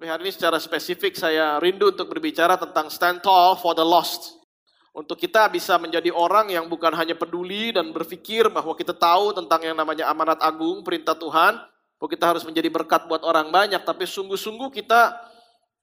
[0.00, 4.40] Tapi hari ini secara spesifik saya rindu untuk berbicara tentang stand tall for the lost.
[4.96, 9.60] Untuk kita bisa menjadi orang yang bukan hanya peduli dan berpikir bahwa kita tahu tentang
[9.60, 11.60] yang namanya amanat agung, perintah Tuhan,
[12.00, 15.20] bahwa kita harus menjadi berkat buat orang banyak, tapi sungguh-sungguh kita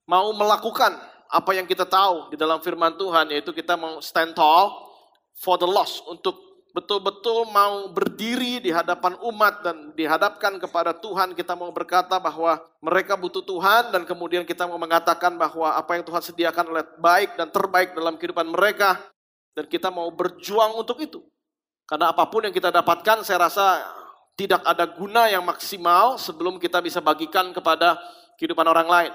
[0.10, 0.98] mau melakukan
[1.30, 4.82] apa yang kita tahu di dalam firman Tuhan, yaitu kita mau stand tall
[5.38, 6.42] for the lost, untuk
[6.78, 13.18] betul-betul mau berdiri di hadapan umat dan dihadapkan kepada Tuhan, kita mau berkata bahwa mereka
[13.18, 17.50] butuh Tuhan dan kemudian kita mau mengatakan bahwa apa yang Tuhan sediakan oleh baik dan
[17.50, 19.02] terbaik dalam kehidupan mereka
[19.58, 21.26] dan kita mau berjuang untuk itu.
[21.90, 23.82] Karena apa pun yang kita dapatkan saya rasa
[24.38, 27.98] tidak ada guna yang maksimal sebelum kita bisa bagikan kepada
[28.38, 29.12] kehidupan orang lain.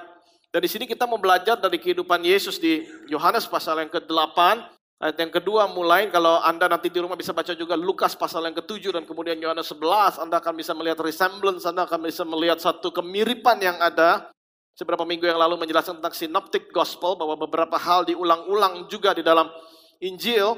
[0.51, 5.19] Dan di sini kita mau belajar dari kehidupan Yesus di Yohanes pasal yang ke-8 Ayat
[5.19, 8.95] yang kedua mulai, kalau Anda nanti di rumah bisa baca juga Lukas pasal yang ketujuh
[8.95, 13.59] dan kemudian Yohanes 11, Anda akan bisa melihat resemblance, Anda akan bisa melihat satu kemiripan
[13.59, 14.31] yang ada.
[14.79, 19.51] Seberapa minggu yang lalu menjelaskan tentang synoptic gospel, bahwa beberapa hal diulang-ulang juga di dalam
[19.99, 20.55] Injil.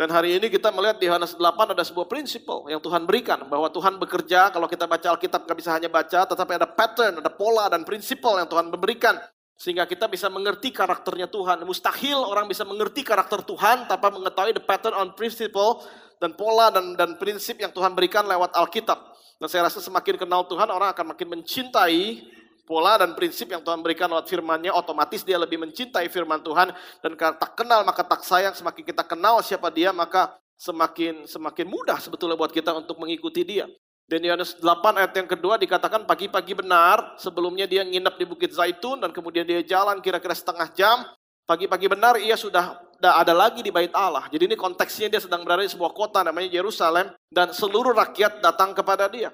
[0.00, 3.44] Dan hari ini kita melihat di Yohanes 8 ada sebuah prinsip yang Tuhan berikan.
[3.52, 7.28] Bahwa Tuhan bekerja, kalau kita baca Alkitab nggak bisa hanya baca, tetapi ada pattern, ada
[7.28, 9.20] pola dan prinsip yang Tuhan memberikan.
[9.54, 11.62] Sehingga kita bisa mengerti karakternya Tuhan.
[11.62, 15.86] Mustahil orang bisa mengerti karakter Tuhan tanpa mengetahui the pattern on principle
[16.18, 18.98] dan pola dan, dan prinsip yang Tuhan berikan lewat Alkitab.
[19.38, 22.22] Dan saya rasa semakin kenal Tuhan, orang akan makin mencintai
[22.64, 24.74] pola dan prinsip yang Tuhan berikan lewat firman-Nya.
[24.74, 26.74] Otomatis dia lebih mencintai firman Tuhan.
[27.04, 31.66] Dan karena tak kenal maka tak sayang, semakin kita kenal siapa dia, maka semakin semakin
[31.66, 33.66] mudah sebetulnya buat kita untuk mengikuti dia.
[34.04, 39.00] Dan Yohanes 8 ayat yang kedua dikatakan pagi-pagi benar, sebelumnya dia nginep di Bukit Zaitun
[39.00, 41.08] dan kemudian dia jalan kira-kira setengah jam.
[41.48, 44.28] Pagi-pagi benar ia sudah ada lagi di bait Allah.
[44.28, 48.76] Jadi ini konteksnya dia sedang berada di sebuah kota namanya Yerusalem dan seluruh rakyat datang
[48.76, 49.32] kepada dia.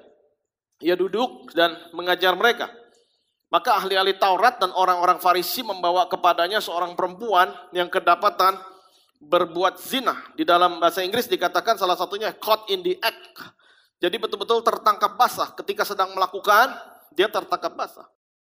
[0.83, 2.71] Ia duduk dan mengajar mereka.
[3.51, 8.55] Maka ahli-ahli Taurat dan orang-orang Farisi membawa kepadanya seorang perempuan yang kedapatan
[9.19, 10.15] berbuat zina.
[10.39, 13.35] Di dalam bahasa Inggris dikatakan salah satunya caught in the act
[14.01, 15.53] jadi betul-betul tertangkap basah.
[15.53, 16.73] Ketika sedang melakukan,
[17.13, 18.09] dia tertangkap basah.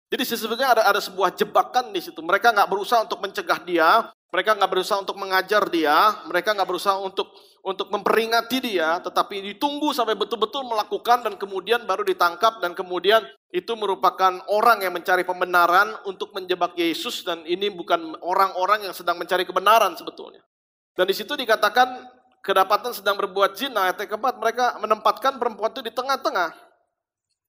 [0.09, 2.17] Jadi sesungguhnya ada ada sebuah jebakan di situ.
[2.21, 6.97] Mereka nggak berusaha untuk mencegah dia, mereka nggak berusaha untuk mengajar dia, mereka nggak berusaha
[6.97, 7.29] untuk
[7.65, 13.73] untuk memperingati dia, tetapi ditunggu sampai betul-betul melakukan dan kemudian baru ditangkap dan kemudian itu
[13.73, 19.49] merupakan orang yang mencari pembenaran untuk menjebak Yesus dan ini bukan orang-orang yang sedang mencari
[19.49, 20.45] kebenaran sebetulnya.
[20.93, 22.14] Dan di situ dikatakan
[22.45, 26.53] kedapatan sedang berbuat zina, ayat keempat, mereka menempatkan perempuan itu di tengah-tengah.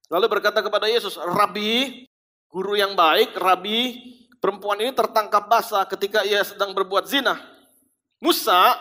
[0.09, 2.09] Lalu berkata kepada Yesus, Rabi,
[2.49, 4.01] guru yang baik, Rabi,
[4.41, 7.37] perempuan ini tertangkap basah ketika ia sedang berbuat zina.
[8.25, 8.81] Musa,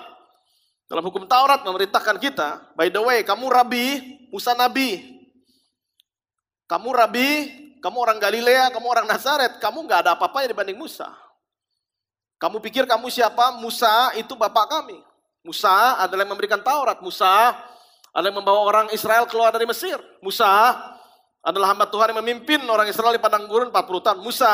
[0.87, 3.85] dalam hukum Taurat memerintahkan kita, by the way, kamu Rabi,
[4.31, 5.03] Musa Nabi.
[6.65, 7.29] Kamu Rabi,
[7.83, 11.11] kamu orang Galilea, kamu orang Nazaret, kamu nggak ada apa-apanya dibanding Musa.
[12.39, 13.59] Kamu pikir kamu siapa?
[13.59, 15.14] Musa itu bapak kami.
[15.45, 16.97] Musa adalah yang memberikan Taurat.
[17.05, 17.53] Musa
[18.09, 20.01] adalah yang membawa orang Israel keluar dari Mesir.
[20.25, 20.73] Musa
[21.45, 24.19] adalah hamba Tuhan yang memimpin orang Israel di padang gurun 40 tahun.
[24.25, 24.49] Musa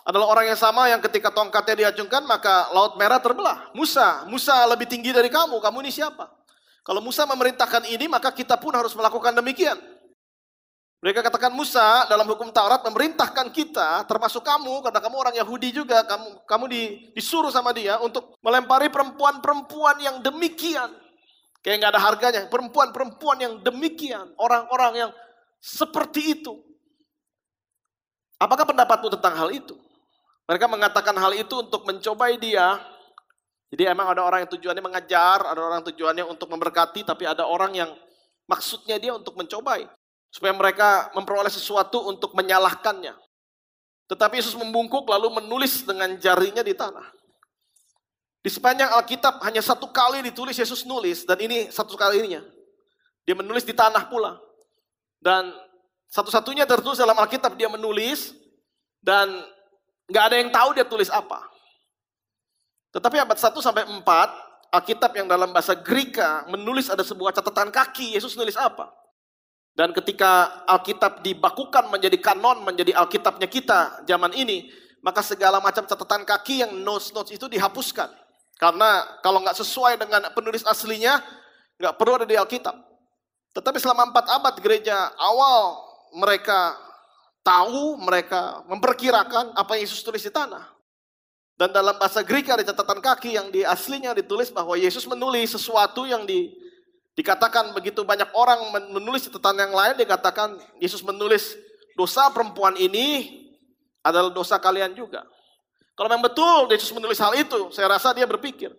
[0.00, 3.68] adalah orang yang sama yang ketika tongkatnya diacungkan maka laut merah terbelah.
[3.76, 5.60] Musa, Musa lebih tinggi dari kamu.
[5.60, 6.32] Kamu ini siapa?
[6.80, 9.76] Kalau Musa memerintahkan ini maka kita pun harus melakukan demikian.
[11.04, 16.00] Mereka katakan Musa dalam hukum Taurat memerintahkan kita, termasuk kamu, karena kamu orang Yahudi juga,
[16.00, 16.82] kamu kamu di,
[17.12, 20.88] disuruh sama dia untuk melempari perempuan-perempuan yang demikian.
[21.60, 25.10] Kayak nggak ada harganya, perempuan-perempuan yang demikian, orang-orang yang
[25.60, 26.56] seperti itu.
[28.40, 29.76] Apakah pendapatmu tentang hal itu?
[30.48, 32.80] Mereka mengatakan hal itu untuk mencobai dia.
[33.68, 37.76] Jadi emang ada orang yang tujuannya mengajar, ada orang tujuannya untuk memberkati, tapi ada orang
[37.76, 37.92] yang
[38.48, 39.84] maksudnya dia untuk mencobai
[40.34, 43.14] supaya mereka memperoleh sesuatu untuk menyalahkannya.
[44.10, 47.06] Tetapi Yesus membungkuk lalu menulis dengan jarinya di tanah.
[48.42, 52.42] Di sepanjang Alkitab hanya satu kali ditulis Yesus nulis dan ini satu kalinya.
[53.22, 54.36] Dia menulis di tanah pula.
[55.22, 55.54] Dan
[56.10, 58.34] satu-satunya tertulis dalam Alkitab dia menulis
[59.00, 59.30] dan
[60.10, 61.40] nggak ada yang tahu dia tulis apa.
[62.90, 64.02] Tetapi abad 1 sampai 4
[64.82, 69.03] Alkitab yang dalam bahasa Greka menulis ada sebuah catatan kaki Yesus nulis apa.
[69.74, 74.70] Dan ketika Alkitab dibakukan menjadi kanon, menjadi Alkitabnya kita zaman ini,
[75.02, 78.06] maka segala macam catatan kaki yang notes-notes itu dihapuskan.
[78.54, 81.18] Karena kalau nggak sesuai dengan penulis aslinya,
[81.82, 82.74] nggak perlu ada di Alkitab.
[83.54, 85.78] Tetapi selama empat abad gereja awal
[86.14, 86.78] mereka
[87.42, 90.70] tahu, mereka memperkirakan apa yang Yesus tulis di tanah.
[91.54, 96.02] Dan dalam bahasa Greka ada catatan kaki yang di aslinya ditulis bahwa Yesus menulis sesuatu
[96.02, 96.50] yang di
[97.14, 101.54] Dikatakan begitu banyak orang menulis catatan yang lain, dikatakan Yesus menulis
[101.94, 103.38] dosa perempuan ini
[104.02, 105.22] adalah dosa kalian juga.
[105.94, 108.74] Kalau memang betul Yesus menulis hal itu, saya rasa dia berpikir.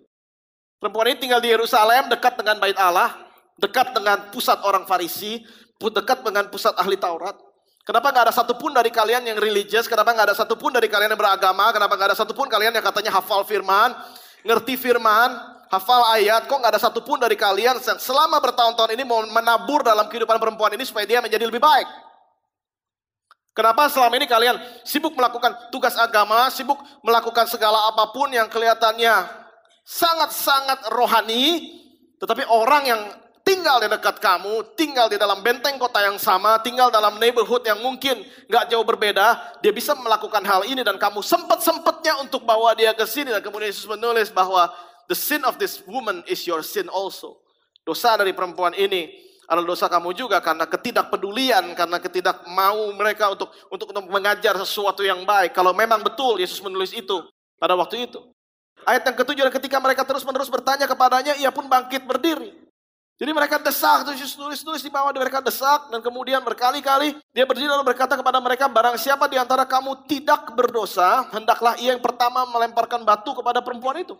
[0.83, 3.15] Perempuan ini tinggal di Yerusalem, dekat dengan bait Allah,
[3.55, 5.39] dekat dengan pusat orang Farisi,
[5.79, 7.39] dekat dengan pusat ahli Taurat.
[7.87, 9.87] Kenapa nggak ada satupun dari kalian yang religious?
[9.87, 11.71] Kenapa nggak ada satupun dari kalian yang beragama?
[11.71, 13.95] Kenapa nggak ada satupun kalian yang katanya hafal firman,
[14.43, 16.48] ngerti firman, hafal ayat?
[16.48, 20.74] Kok nggak ada satupun dari kalian yang selama bertahun-tahun ini mau menabur dalam kehidupan perempuan
[20.74, 21.88] ini supaya dia menjadi lebih baik?
[23.56, 29.16] Kenapa selama ini kalian sibuk melakukan tugas agama, sibuk melakukan segala apa pun yang kelihatannya
[29.88, 31.72] sangat-sangat rohani,
[32.19, 33.01] tetapi orang yang
[33.45, 37.78] tinggal di dekat kamu, tinggal di dalam benteng kota yang sama, tinggal dalam neighborhood yang
[37.80, 42.92] mungkin nggak jauh berbeda, dia bisa melakukan hal ini dan kamu sempat-sempatnya untuk bawa dia
[42.92, 44.68] ke sini dan kemudian Yesus menulis bahwa
[45.10, 47.42] the sin of this woman is your sin also.
[47.86, 49.13] Dosa dari perempuan ini
[49.46, 55.22] adalah dosa kamu juga karena ketidakpedulian, karena ketidak mau mereka untuk untuk, mengajar sesuatu yang
[55.22, 55.54] baik.
[55.54, 57.22] Kalau memang betul Yesus menulis itu
[57.62, 58.22] pada waktu itu.
[58.86, 62.54] Ayat yang ketujuh, ketika mereka terus-menerus bertanya kepadanya, ia pun bangkit berdiri.
[63.16, 67.96] Jadi mereka desak, terus tulis-tulis di bawah mereka desak dan kemudian berkali-kali dia berdiri lalu
[67.96, 73.07] berkata kepada mereka, barang siapa di antara kamu tidak berdosa, hendaklah ia yang pertama melemparkan
[73.07, 74.19] batu kepada perempuan itu.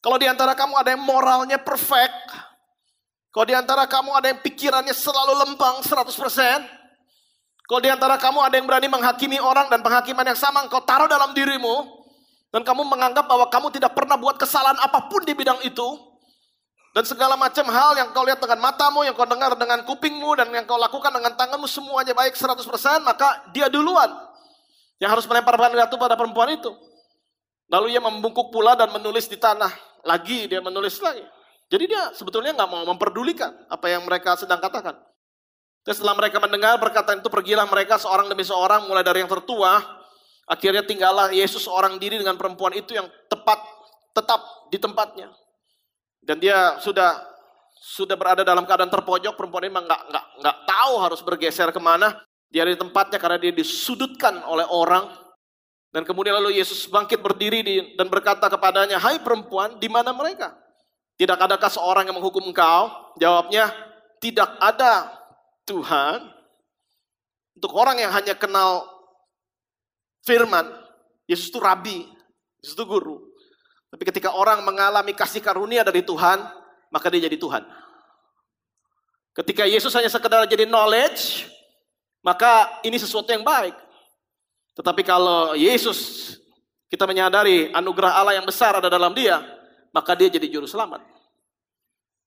[0.00, 2.16] Kalau di antara kamu ada yang moralnya perfect,
[3.30, 6.08] kalau di antara kamu ada yang pikirannya selalu lempang 100%,
[7.68, 11.04] kalau di antara kamu ada yang berani menghakimi orang dan penghakiman yang sama engkau taruh
[11.04, 11.84] dalam dirimu,
[12.50, 15.88] dan kamu menganggap bahwa kamu tidak pernah buat kesalahan apa pun di bidang itu,
[16.90, 20.50] dan segala macam hal yang kau lihat dengan matamu, yang kau dengar dengan kupingmu, dan
[20.50, 24.10] yang kau lakukan dengan tanganmu semuanya baik 100%, maka dia duluan
[24.98, 26.72] yang harus melempar batu pada perempuan itu.
[27.70, 29.89] Lalu ia membungkuk pula dan menulis di tanah.
[30.04, 31.22] Lagi dia menulis lagi.
[31.70, 34.98] Jadi dia sebetulnya nggak mau memperdulikan apa yang mereka sedang katakan.
[35.80, 39.80] Dan setelah mereka mendengar perkataan itu, pergilah mereka seorang demi seorang, mulai dari yang tertua,
[40.44, 43.64] akhirnya tinggallah Yesus seorang diri dengan perempuan itu yang tepat,
[44.12, 45.32] tetap di tempatnya.
[46.20, 47.16] Dan dia sudah
[47.80, 52.12] sudah berada dalam keadaan terpojok, perempuan ini nggak nggak nggak tahu harus bergeser ke mana.
[52.52, 55.06] Dia di tempatnya karena dia disudutkan oleh orang.
[55.90, 60.54] Dan kemudian lalu Yesus bangkit berdiri di, dan berkata kepadanya, Hai perempuan, di mana mereka?
[61.18, 62.94] Tidak adakah seorang yang menghukum engkau?
[63.18, 63.74] Jawabnya,
[64.22, 65.10] tidak ada
[65.66, 66.30] Tuhan.
[67.58, 68.86] Untuk orang yang hanya kenal
[70.24, 70.70] firman,
[71.26, 72.06] Yesus itu rabi,
[72.62, 73.20] Yesus itu guru.
[73.90, 76.38] Tapi ketika orang mengalami kasih karunia dari Tuhan,
[76.94, 77.66] maka dia jadi Tuhan.
[79.34, 81.50] Ketika Yesus hanya sekedar jadi knowledge,
[82.22, 83.74] maka ini sesuatu yang baik.
[84.80, 86.32] Tetapi kalau Yesus
[86.88, 89.36] kita menyadari anugerah Allah yang besar ada dalam dia,
[89.92, 91.04] maka dia jadi juru selamat.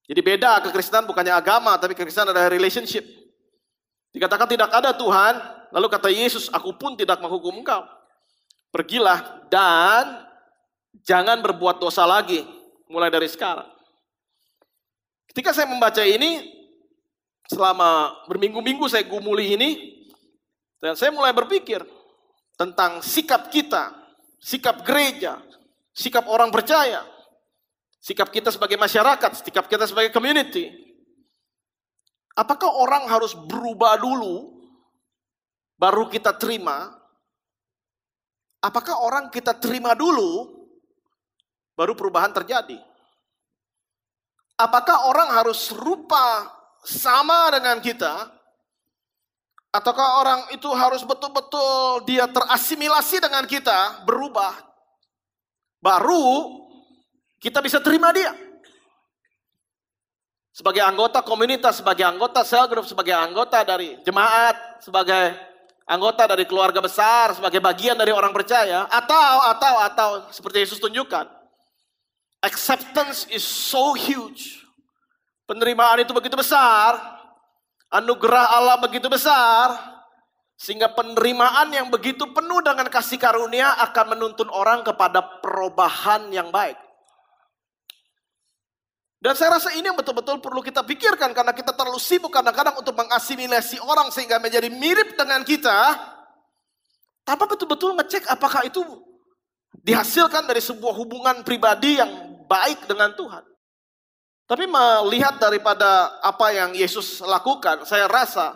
[0.06, 3.02] Jadi beda kekristenan bukannya agama, tapi kekristenan adalah relationship.
[4.14, 5.34] Dikatakan tidak ada Tuhan,
[5.74, 7.82] lalu kata Yesus, aku pun tidak menghukum engkau.
[8.70, 10.22] Pergilah dan
[11.02, 12.46] jangan berbuat dosa lagi
[12.86, 13.66] mulai dari sekarang.
[15.26, 16.54] Ketika saya membaca ini,
[17.50, 19.70] selama berminggu-minggu saya gumuli ini,
[20.78, 21.82] dan saya mulai berpikir
[22.54, 23.90] tentang sikap kita,
[24.38, 25.38] sikap gereja,
[25.90, 27.02] sikap orang percaya,
[27.98, 30.70] sikap kita sebagai masyarakat, sikap kita sebagai community.
[32.34, 34.58] Apakah orang harus berubah dulu,
[35.78, 36.90] baru kita terima?
[38.58, 40.50] Apakah orang kita terima dulu,
[41.78, 42.78] baru perubahan terjadi.
[44.54, 46.46] Apakah orang harus rupa
[46.86, 48.30] sama dengan kita?
[49.74, 54.54] Ataukah orang itu harus betul-betul dia terasimilasi dengan kita, berubah?
[55.82, 56.62] Baru
[57.42, 58.30] kita bisa terima dia.
[60.54, 65.34] Sebagai anggota komunitas, sebagai anggota sel group, sebagai anggota dari jemaat, sebagai
[65.90, 71.26] anggota dari keluarga besar, sebagai bagian dari orang percaya, atau atau atau seperti Yesus tunjukkan,
[72.44, 74.60] Acceptance is so huge.
[75.48, 77.13] Penerimaan itu begitu besar.
[77.94, 79.94] Anugerah Allah begitu besar.
[80.54, 86.78] Sehingga penerimaan yang begitu penuh dengan kasih karunia akan menuntun orang kepada perubahan yang baik.
[89.18, 92.92] Dan saya rasa ini yang betul-betul perlu kita pikirkan karena kita terlalu sibuk kadang-kadang untuk
[92.92, 95.96] mengasimilasi orang sehingga menjadi mirip dengan kita.
[97.24, 98.84] Tanpa betul-betul ngecek apakah itu
[99.80, 103.53] dihasilkan dari sebuah hubungan pribadi yang baik dengan Tuhan.
[104.44, 108.52] Tapi melihat daripada apa yang Yesus lakukan, saya rasa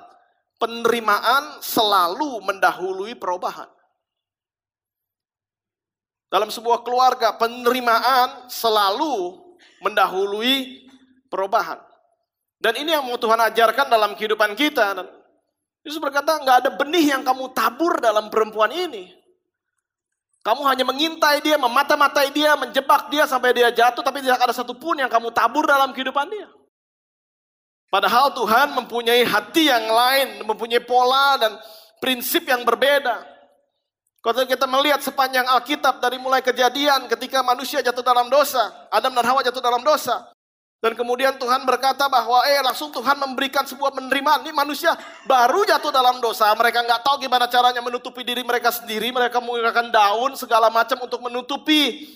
[0.61, 3.69] penerimaan selalu mendahului perubahan.
[6.29, 9.41] Dalam sebuah keluarga, penerimaan selalu
[9.81, 10.85] mendahului
[11.33, 11.81] perubahan.
[12.61, 14.93] Dan ini yang mau Tuhan ajarkan dalam kehidupan kita.
[15.81, 19.09] Yesus berkata, nggak ada benih yang kamu tabur dalam perempuan ini.
[20.49, 24.97] Kamu hanya mengintai dia, memata-matai dia, menjebak dia sampai dia jatuh, tapi tidak ada satupun
[24.97, 26.49] yang kamu tabur dalam kehidupan dia.
[27.93, 31.53] Padahal Tuhan mempunyai hati yang lain, mempunyai pola dan
[32.01, 33.29] prinsip yang berbeda.
[34.25, 39.29] Kalau kita melihat sepanjang Alkitab dari mulai kejadian ketika manusia jatuh dalam dosa, Adam dan
[39.29, 40.33] Hawa jatuh dalam dosa.
[40.79, 44.47] Dan kemudian Tuhan berkata bahwa eh langsung Tuhan memberikan sebuah penerimaan.
[44.47, 44.95] Ini manusia
[45.27, 46.55] baru jatuh dalam dosa.
[46.55, 49.11] Mereka nggak tahu gimana caranya menutupi diri mereka sendiri.
[49.11, 52.07] Mereka menggunakan daun segala macam untuk menutupi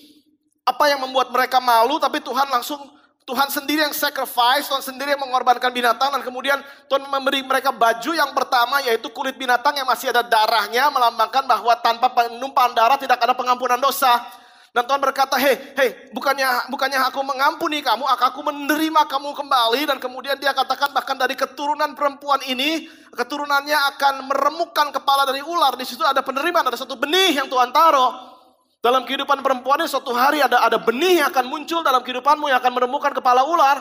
[0.62, 1.98] apa yang membuat mereka malu.
[1.98, 2.78] Tapi Tuhan langsung
[3.26, 8.10] Tuhan sendiri yang sacrifice, Tuhan sendiri yang mengorbankan binatang dan kemudian Tuhan memberi mereka baju
[8.14, 13.22] yang pertama yaitu kulit binatang yang masih ada darahnya melambangkan bahwa tanpa penumpahan darah tidak
[13.22, 14.41] ada pengampunan dosa.
[14.72, 19.84] Dan Tuhan berkata, hei, hei, bukannya bukannya aku mengampuni kamu, aku menerima kamu kembali.
[19.84, 25.76] Dan kemudian dia katakan bahkan dari keturunan perempuan ini, keturunannya akan meremukkan kepala dari ular.
[25.76, 28.32] Di situ ada penerimaan, ada satu benih yang Tuhan taruh.
[28.80, 32.58] Dalam kehidupan perempuan ini suatu hari ada ada benih yang akan muncul dalam kehidupanmu yang
[32.58, 33.76] akan menemukan kepala ular.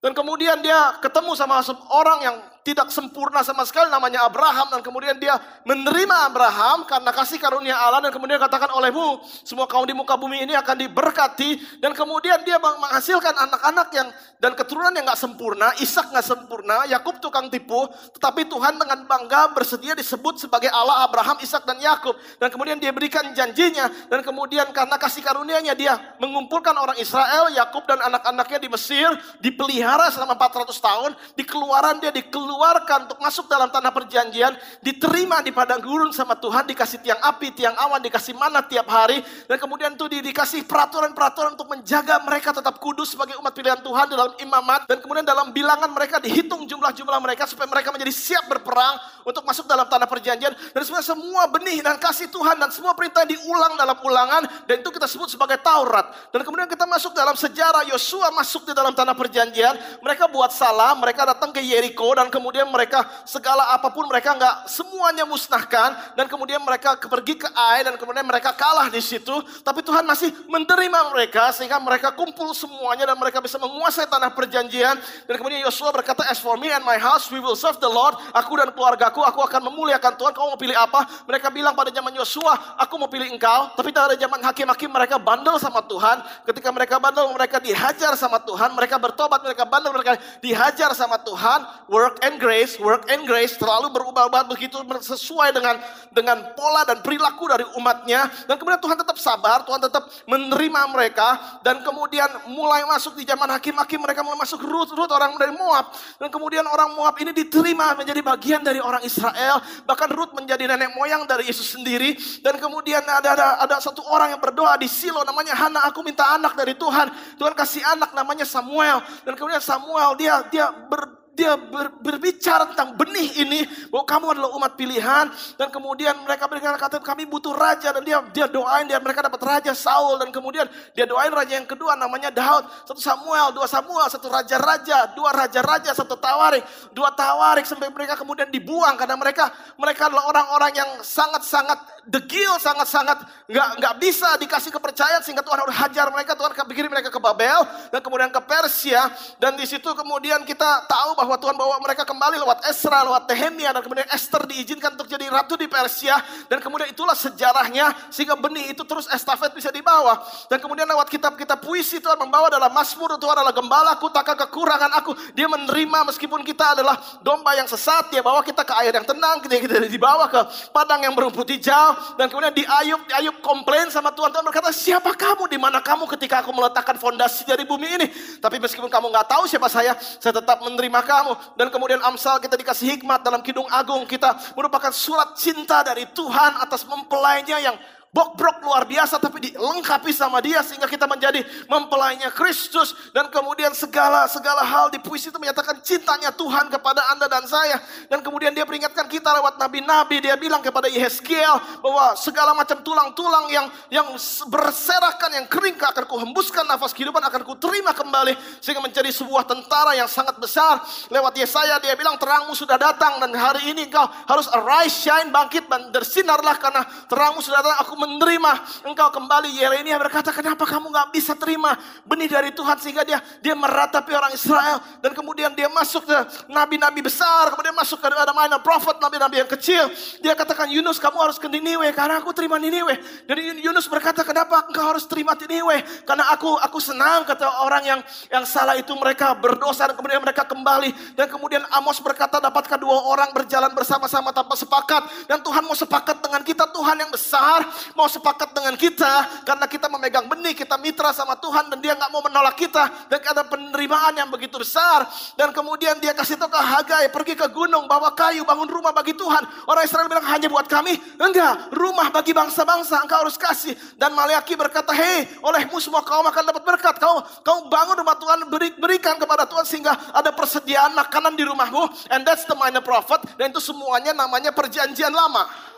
[0.00, 1.60] Dan kemudian dia ketemu sama
[1.92, 2.36] orang yang
[2.68, 4.68] tidak sempurna sama sekali namanya Abraham.
[4.76, 8.04] Dan kemudian dia menerima Abraham karena kasih karunia Allah.
[8.04, 11.80] Dan kemudian katakan olehmu semua kaum di muka bumi ini akan diberkati.
[11.80, 14.08] Dan kemudian dia menghasilkan anak-anak yang
[14.38, 17.88] dan keturunan yang nggak sempurna Ishak nggak sempurna Yakub tukang tipu.
[18.20, 22.20] Tetapi Tuhan dengan bangga bersedia disebut sebagai Allah Abraham Ishak dan Yakub.
[22.36, 23.88] Dan kemudian dia berikan janjinya.
[24.12, 29.08] Dan kemudian karena kasih karunianya dia mengumpulkan orang Israel Yakub dan anak-anaknya di Mesir
[29.40, 31.10] dipelihara selama 400 tahun.
[31.32, 34.50] Di keluaran dia dikeluarkan dikeluarkan untuk masuk dalam tanah perjanjian,
[34.82, 39.22] diterima di padang gurun sama Tuhan, dikasih tiang api, tiang awan, dikasih mana tiap hari,
[39.46, 44.34] dan kemudian di, dikasih peraturan-peraturan untuk menjaga mereka tetap kudus sebagai umat pilihan Tuhan dalam
[44.42, 49.46] imamat, dan kemudian dalam bilangan mereka dihitung jumlah-jumlah mereka supaya mereka menjadi siap berperang untuk
[49.46, 53.78] masuk dalam tanah perjanjian, dan sebenarnya semua benih dan kasih Tuhan dan semua perintah diulang
[53.78, 56.10] dalam ulangan, dan itu kita sebut sebagai Taurat.
[56.34, 60.98] Dan kemudian kita masuk dalam sejarah Yosua masuk di dalam tanah perjanjian, mereka buat salah,
[60.98, 66.16] mereka datang ke Yeriko dan kemudian kemudian mereka segala apa pun mereka nggak semuanya musnahkan
[66.16, 70.32] dan kemudian mereka pergi ke Ai dan kemudian mereka kalah di situ tapi Tuhan masih
[70.48, 74.96] menerima mereka sehingga mereka kumpul semuanya dan mereka bisa menguasai tanah perjanjian.
[75.26, 78.16] Dan kemudian Yosua berkata as for me and my house we will serve the Lord
[78.32, 80.32] aku dan keluargaku aku akan memuliakan Tuhan.
[80.32, 81.04] Kamu mau pilih apa?
[81.28, 83.74] Mereka bilang pada zaman Yosua aku mau pilih engkau.
[83.76, 86.22] Tapi pada zaman hakim-hakim mereka bandel sama Tuhan.
[86.48, 88.72] Ketika mereka bandel mereka dihajar sama Tuhan.
[88.72, 91.66] Mereka bertobat mereka bandel mereka dihajar sama Tuhan.
[91.90, 95.80] Work and grace, work and grace selalu berubah-ubah begitu sesuai dengan
[96.12, 98.28] dengan pola dan perilaku dari umatnya.
[98.44, 101.60] Dan kemudian Tuhan tetap sabar, Tuhan tetap menerima mereka.
[101.64, 105.96] Dan kemudian mulai masuk di zaman hakim-hakim mereka mulai masuk Ruth orang dari Moab.
[106.20, 109.64] Dan kemudian orang Moab ini diterima menjadi bagian dari orang Israel.
[109.88, 112.12] Bahkan Ruth menjadi nenek moyang dari Yesus sendiri.
[112.44, 116.28] Dan kemudian ada ada, ada satu orang yang berdoa di Silo namanya Hana, aku minta
[116.36, 117.08] anak dari Tuhan.
[117.40, 119.00] Tuhan kasih anak namanya Samuel.
[119.24, 123.62] Dan kemudian Samuel dia dia ber, dia ber, berbicara tentang benih ini
[123.94, 128.18] bahwa kamu adalah umat pilihan dan kemudian mereka berikan kata kami butuh raja dan dia
[128.34, 130.66] dia doain dia mereka dapat raja Saul dan kemudian
[130.98, 132.66] dia doain raja yang kedua namanya Daud.
[132.82, 138.50] Satu Samuel dua Samuel satu raja-raja dua raja-raja satu tawarik dua tawarik sampai mereka kemudian
[138.50, 141.78] dibuang karena mereka mereka adalah orang-orang yang sangat-sangat
[142.08, 147.12] degil sangat-sangat nggak nggak bisa dikasih kepercayaan sehingga Tuhan harus hajar mereka Tuhan kirim mereka
[147.12, 151.56] ke Babel dan kemudian ke Persia dan di situ kemudian kita tahu bahwa bahwa Tuhan
[151.60, 155.68] bawa mereka kembali lewat Esra, lewat Nehemia dan kemudian Esther diizinkan untuk jadi ratu di
[155.68, 156.16] Persia.
[156.48, 160.24] Dan kemudian itulah sejarahnya sehingga benih itu terus estafet bisa dibawa.
[160.48, 165.12] Dan kemudian lewat kitab-kitab puisi Tuhan membawa dalam Mazmur Tuhan adalah gembalaku takkan kekurangan aku.
[165.36, 169.44] Dia menerima meskipun kita adalah domba yang sesat dia bawa kita ke air yang tenang
[169.44, 170.40] kita, kita dibawa ke
[170.72, 172.16] padang yang berumput hijau.
[172.16, 174.32] Dan kemudian di Ayub komplain sama Tuhan.
[174.32, 175.44] Tuhan berkata siapa kamu?
[175.52, 178.06] Di mana kamu ketika aku meletakkan fondasi dari bumi ini?
[178.40, 181.17] Tapi meskipun kamu nggak tahu siapa saya saya tetap menerima kamu
[181.56, 184.04] Dan kemudian Amsal kita dikasih hikmat dalam Kidung Agung.
[184.04, 187.76] Kita merupakan surat cinta dari Tuhan atas mempelainya yang
[188.08, 192.96] bok-brok luar biasa tapi dilengkapi sama dia sehingga kita menjadi mempelainya Kristus.
[193.12, 197.76] Dan kemudian segala segala hal di puisi itu menyatakan cintanya Tuhan kepada Anda dan saya.
[198.08, 200.24] Dan kemudian dia peringatkan kita lewat nabi-nabi.
[200.24, 204.08] Dia bilang kepada Yehezkiel bahwa segala macam tulang-tulang yang yang
[204.48, 208.34] berserakan yang kering akan kuhembuskan nafas kehidupan akan ku terima kembali.
[208.64, 210.80] Sehingga menjadi sebuah tentara yang sangat besar.
[211.12, 215.68] Lewat Yesaya dia bilang terangmu sudah datang dan hari ini engkau harus arise shine bangkit
[215.68, 217.80] dan bersinarlah karena terangmu sudah datang.
[217.84, 218.52] Aku menerima
[218.86, 219.50] engkau kembali.
[219.50, 221.74] Yeremia berkata, kenapa kamu nggak bisa terima
[222.06, 227.02] benih dari Tuhan sehingga dia dia meratapi orang Israel dan kemudian dia masuk ke nabi-nabi
[227.02, 229.90] besar, kemudian masuk ke ada minor prophet, nabi-nabi yang kecil.
[230.22, 232.94] Dia katakan, Yunus kamu harus ke Niniwe karena aku terima Niniwe.
[233.26, 236.06] Dan Yunus berkata, kenapa engkau harus terima Niniwe?
[236.06, 238.00] Karena aku aku senang kata orang yang
[238.30, 241.18] yang salah itu mereka berdosa dan kemudian mereka kembali.
[241.18, 245.26] Dan kemudian Amos berkata, dapatkah dua orang berjalan bersama-sama tanpa sepakat?
[245.26, 249.86] Dan Tuhan mau sepakat dengan kita, Tuhan yang besar mau sepakat dengan kita karena kita
[249.88, 254.16] memegang benih, kita mitra sama Tuhan dan dia nggak mau menolak kita dan ada penerimaan
[254.16, 255.06] yang begitu besar.
[255.38, 259.14] Dan kemudian dia kasih tahu ke Hagai, pergi ke gunung, bawa kayu, bangun rumah bagi
[259.14, 259.68] Tuhan.
[259.68, 263.76] Orang Israel bilang hanya buat kami, enggak, rumah bagi bangsa-bangsa engkau harus kasih.
[263.94, 266.96] Dan Maliaki berkata, hei, olehmu semua kaum akan dapat berkat.
[266.98, 272.12] Kau, kau bangun rumah Tuhan, beri, berikan kepada Tuhan sehingga ada persediaan makanan di rumahmu.
[272.12, 273.22] And that's the minor prophet.
[273.36, 275.68] Dan itu semuanya namanya perjanjian lama.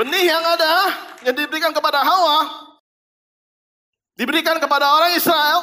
[0.00, 0.74] Benih yang ada,
[1.28, 2.38] yang diberikan kepada Hawa,
[4.16, 5.60] diberikan kepada orang Israel,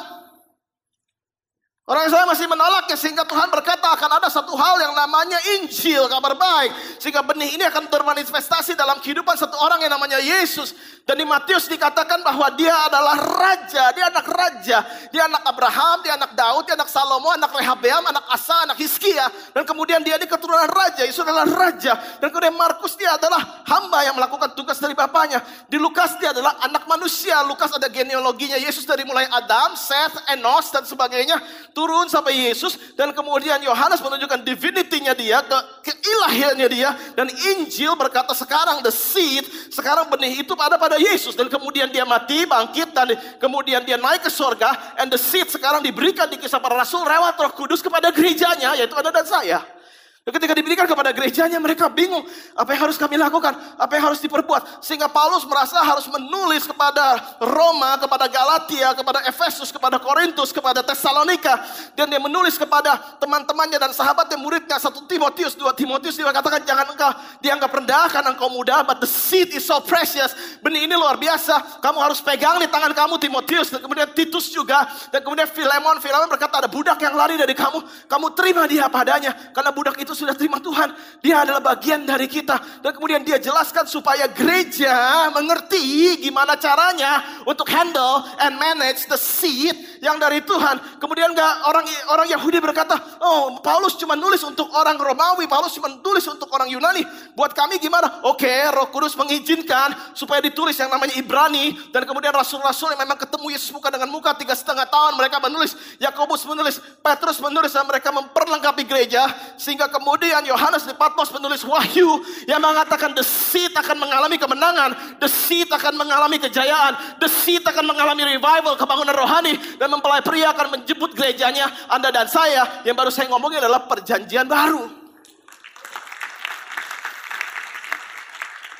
[1.90, 6.38] Orang Israel masih menolaknya sehingga Tuhan berkata akan ada satu hal yang namanya Injil, kabar
[6.38, 6.70] baik.
[7.02, 10.70] Sehingga benih ini akan bermanifestasi dalam kehidupan satu orang yang namanya Yesus.
[11.02, 14.86] Dan di Matius dikatakan bahwa dia adalah raja, dia anak raja.
[15.10, 19.26] Dia anak Abraham, dia anak Daud, dia anak Salomo, anak Rehabeam, anak Asa, anak Hizkia.
[19.50, 21.98] Dan kemudian dia di keturunan raja, Yesus adalah raja.
[22.22, 25.42] Dan kemudian Markus dia adalah hamba yang melakukan tugas dari bapaknya.
[25.66, 27.42] Di Lukas dia adalah anak manusia.
[27.50, 31.34] Lukas ada genealoginya Yesus dari mulai Adam, Seth, Enos, dan sebagainya
[31.80, 35.56] turun sampai Yesus dan kemudian Yohanes menunjukkan divinity-nya dia, ke
[35.88, 41.48] keilahiannya dia dan Injil berkata sekarang the seed, sekarang benih itu pada pada Yesus dan
[41.48, 46.28] kemudian dia mati, bangkit dan kemudian dia naik ke surga and the seed sekarang diberikan
[46.28, 49.79] di kisah para rasul lewat Roh Kudus kepada gerejanya yaitu Anda dan saya.
[50.20, 52.20] Ketika diberikan kepada gerejanya mereka bingung
[52.52, 54.84] apa yang harus kami lakukan, apa yang harus diperbuat.
[54.84, 61.64] Sehingga Paulus merasa harus menulis kepada Roma, kepada Galatia, kepada Efesus, kepada Korintus, kepada Tesalonika.
[61.96, 64.76] Dan dia menulis kepada teman-temannya dan sahabatnya muridnya.
[64.76, 68.84] Satu Timotius, dua Timotius dia katakan jangan engkau dianggap rendah karena engkau muda.
[68.84, 70.36] But the seed is so precious.
[70.60, 71.80] Benih ini luar biasa.
[71.80, 73.72] Kamu harus pegang di tangan kamu Timotius.
[73.72, 74.84] Dan kemudian Titus juga.
[75.08, 75.96] Dan kemudian Filemon.
[75.96, 77.80] Filemon berkata ada budak yang lari dari kamu.
[78.04, 79.32] Kamu terima dia padanya.
[79.56, 80.90] Karena budak itu itu sudah terima Tuhan.
[81.22, 82.82] Dia adalah bagian dari kita.
[82.82, 89.74] Dan kemudian dia jelaskan supaya gereja mengerti gimana caranya untuk handle and manage the seed
[90.02, 90.98] yang dari Tuhan.
[90.98, 95.92] Kemudian gak orang orang Yahudi berkata, oh Paulus cuma nulis untuk orang Romawi, Paulus cuma
[96.02, 97.06] tulis untuk orang Yunani.
[97.36, 98.24] Buat kami gimana?
[98.26, 103.46] Oke, Roh Kudus mengizinkan supaya ditulis yang namanya Ibrani dan kemudian rasul-rasul yang memang ketemu
[103.54, 108.08] Yesus muka dengan muka tiga setengah tahun mereka menulis, Yakobus menulis, Petrus menulis dan mereka
[108.10, 114.90] memperlengkapi gereja sehingga kemudian Yohanes di Patmos menulis wahyu yang mengatakan seed akan mengalami kemenangan,
[115.22, 121.14] seed akan mengalami kejayaan, seed akan mengalami revival, kebangunan rohani dan mempelai pria akan menjemput
[121.14, 125.00] gerejanya Anda dan saya yang baru saya ngomongin adalah perjanjian baru.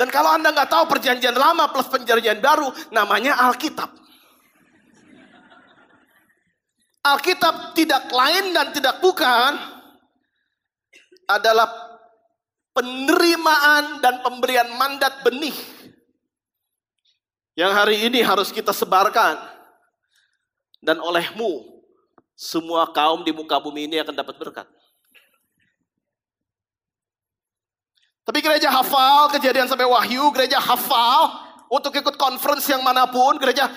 [0.01, 4.01] Dan kalau Anda nggak tahu perjanjian lama plus perjanjian baru, namanya Alkitab.
[7.01, 9.80] Alkitab tidak lain dan tidak bukan
[11.39, 11.71] adalah
[12.75, 15.55] penerimaan dan pemberian mandat benih
[17.59, 19.37] yang hari ini harus kita sebarkan
[20.81, 21.83] dan olehmu
[22.33, 24.65] semua kaum di muka bumi ini akan dapat berkat.
[28.25, 31.37] Tapi gereja hafal kejadian sampai wahyu, gereja hafal
[31.69, 33.69] untuk ikut conference yang mana pun, gereja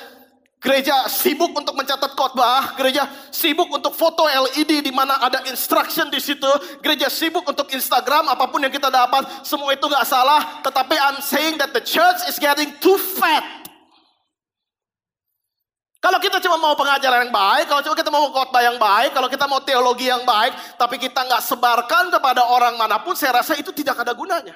[0.63, 3.03] Gereja sibuk untuk mencatat khotbah, gereja
[3.35, 6.47] sibuk untuk foto LED di mana ada instruction di situ,
[6.79, 11.19] gereja sibuk untuk Instagram apa pun yang kita dapat, semua itu nggak salah, tetapi I'm
[11.19, 13.43] saying that the church is getting too fat.
[15.99, 19.27] Kalau kita cuma mau pengajaran yang baik, kalau cuma kita mau khotbah yang baik, kalau
[19.27, 23.59] kita mau teologi yang baik, tapi kita nggak sebarkan kepada orang mana pun, saya rasa
[23.59, 24.55] itu tidak ada gunanya.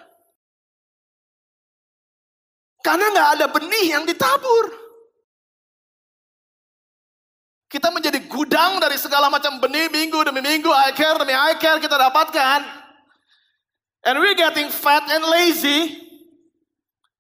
[2.80, 4.87] Karena nggak ada benih yang ditabur.
[7.68, 11.84] Kita menjadi gudang dari segala macam benih minggu demi minggu, I care demi I care
[11.84, 12.60] kita dapatkan.
[14.08, 16.00] And we're getting fat and lazy.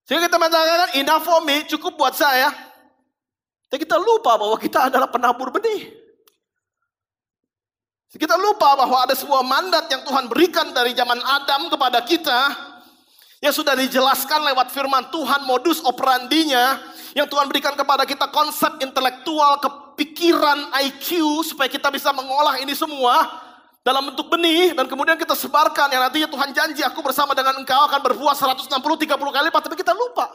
[0.08, 2.48] Sehingga kita mengatakan enough for me, cukup buat saya.
[3.68, 5.92] Tapi kita lupa bahwa kita adalah penabur benih.
[8.18, 12.40] Kita lupa bahwa ada sebuah mandat yang Tuhan berikan dari zaman Adam kepada kita.
[13.44, 16.82] Yang sudah dijelaskan lewat firman Tuhan modus operandinya.
[17.14, 19.60] Yang Tuhan berikan kepada kita konsep intelektual,
[19.98, 23.46] pikiran IQ supaya kita bisa mengolah ini semua.
[23.88, 27.88] dalam bentuk benih dan kemudian kita sebarkan yang nantinya Tuhan janji aku bersama dengan engkau
[27.88, 30.28] akan berbuah 160 30 kali lipat tapi kita lupa.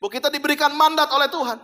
[0.00, 1.60] Bahwa kita diberikan mandat oleh Tuhan.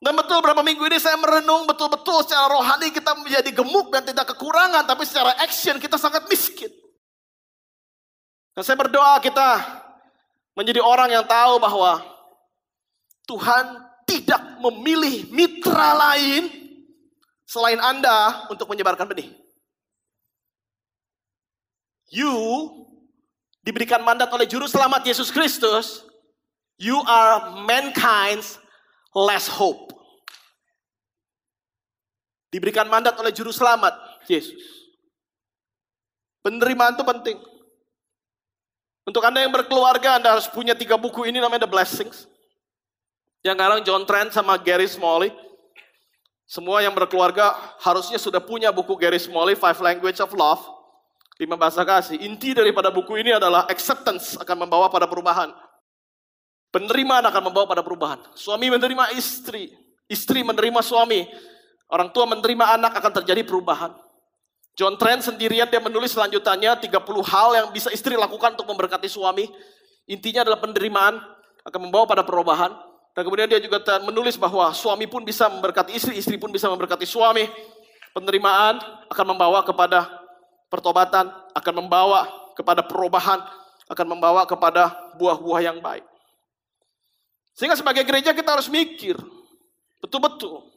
[0.00, 4.32] Dan betul berapa minggu ini saya merenung betul-betul secara rohani kita menjadi gemuk dan tidak
[4.32, 6.72] kekurangan tapi secara action kita sangat miskin.
[8.56, 9.60] Dan saya berdoa kita
[10.56, 12.00] menjadi orang yang tahu bahwa
[13.28, 16.48] Tuhan tidak memilih mitra lain
[17.42, 19.34] selain Anda untuk menyebarkan benih.
[22.06, 22.32] You
[23.66, 26.06] diberikan mandat oleh juru selamat Yesus Kristus.
[26.78, 28.62] You are mankind's
[29.10, 29.90] last hope.
[32.54, 33.96] Diberikan mandat oleh juru selamat
[34.30, 34.62] Yesus.
[36.46, 37.38] Penerimaan itu penting.
[39.02, 42.30] Untuk Anda yang berkeluarga, Anda harus punya tiga buku ini namanya The Blessings.
[43.46, 45.30] Yang sekarang John Trent sama Gary Smalley.
[46.50, 50.62] Semua yang berkeluarga harusnya sudah punya buku Gary Smalley, Five Language of Love,
[51.38, 52.18] lima bahasa kasih.
[52.26, 55.54] Inti daripada buku ini adalah acceptance akan membawa pada perubahan.
[56.74, 58.18] Penerimaan akan membawa pada perubahan.
[58.34, 59.70] Suami menerima istri,
[60.10, 61.26] istri menerima suami,
[61.90, 63.94] orang tua menerima anak akan terjadi perubahan.
[64.78, 66.90] John Trent sendirian dia menulis selanjutannya 30
[67.26, 69.50] hal yang bisa istri lakukan untuk memberkati suami.
[70.06, 71.18] Intinya adalah penerimaan
[71.66, 72.85] akan membawa pada perubahan.
[73.16, 77.08] Dan kemudian dia juga menulis bahwa suami pun bisa memberkati istri, istri pun bisa memberkati
[77.08, 77.48] suami.
[78.12, 78.76] Penerimaan
[79.08, 80.04] akan membawa kepada
[80.68, 83.40] pertobatan, akan membawa kepada perubahan,
[83.88, 86.04] akan membawa kepada buah-buah yang baik.
[87.56, 89.16] Sehingga sebagai gereja kita harus mikir,
[90.04, 90.68] betul-betul.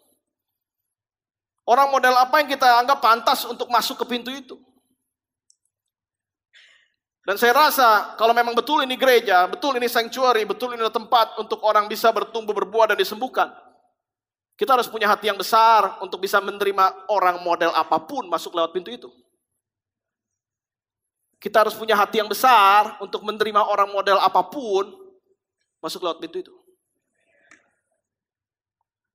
[1.67, 4.55] Orang model apa yang kita anggap pantas untuk masuk ke pintu itu?
[7.27, 11.59] Dan saya rasa kalau memang betul ini gereja, betul ini sanctuary, betul ini tempat untuk
[11.67, 13.51] orang bisa bertumbuh, berbuah dan disembuhkan.
[14.59, 18.75] Kita harus punya hati yang besar untuk bisa menerima orang model apa pun masuk lewat
[18.75, 19.09] pintu itu.
[21.39, 24.91] Kita harus punya hati yang besar untuk menerima orang model apa pun
[25.79, 26.53] masuk lewat pintu itu.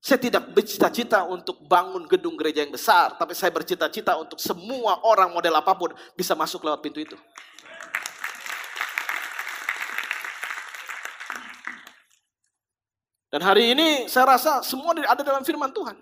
[0.04, 5.32] Saya tidak bercita-cita untuk bangun gedung gereja yang besar, tapi saya bercita-cita untuk semua orang
[5.32, 7.16] model apa pun bisa masuk lewat pintu itu.
[13.34, 15.98] Dan hari ini saya rasa semua ada dalam firman Tuhan.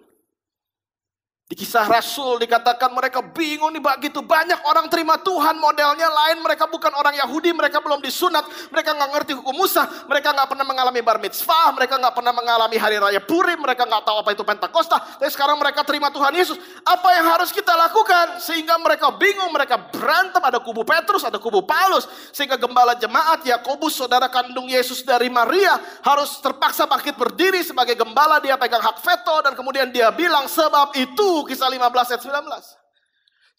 [1.53, 6.41] Di kisah Rasul dikatakan mereka bingung nih begitu banyak orang terima Tuhan modelnya lain.
[6.41, 8.49] Mereka bukan orang Yahudi mereka belum disunat.
[8.73, 9.85] Mereka nggak ngerti hukum Musa.
[10.09, 11.77] Mereka nggak pernah mengalami bar mitzvah.
[11.77, 13.61] Mereka nggak pernah mengalami hari raya Purim.
[13.61, 14.97] Mereka nggak tahu apa itu Pentakosta.
[14.97, 16.57] Tapi sekarang mereka terima Tuhan Yesus.
[16.89, 18.41] Apa yang harus kita lakukan?
[18.41, 20.41] Sehingga mereka bingung mereka berantem.
[20.41, 22.09] Ada kubu Petrus ada kubu Paulus.
[22.33, 28.41] Sehingga gembala jemaat Yakobus saudara kandung Yesus dari Maria harus terpaksa bangkit berdiri sebagai gembala.
[28.41, 32.83] Dia pegang hak veto dan kemudian dia bilang sebab itu kisah 15 ayat 19.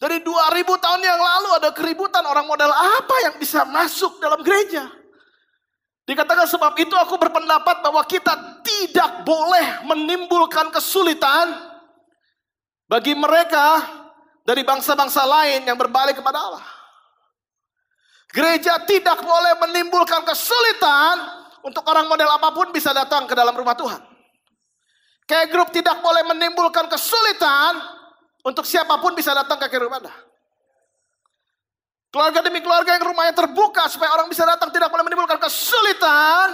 [0.03, 4.83] Dari 2000 tahun yang lalu ada keributan orang modal apa yang bisa masuk dalam gereja.
[6.03, 8.35] Dikatakan sebab itu aku berpendapat bahwa kita
[8.67, 11.55] tidak boleh menimbulkan kesulitan
[12.91, 13.79] bagi mereka
[14.43, 16.65] dari bangsa-bangsa lain yang berbalik kepada Allah.
[18.33, 21.15] Gereja tidak boleh menimbulkan kesulitan
[21.63, 24.12] untuk orang model apa pun bisa datang ke dalam rumah Tuhan.
[25.23, 27.79] Kayak grup tidak boleh menimbulkan kesulitan
[28.43, 30.13] untuk siapa pun bisa datang ke rumah Anda.
[32.13, 36.53] Keluarga demi keluarga yang rumahnya terbuka supaya orang bisa datang tidak boleh menimbulkan kesulitan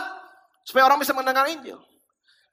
[0.63, 1.81] supaya orang bisa mendengar Injil.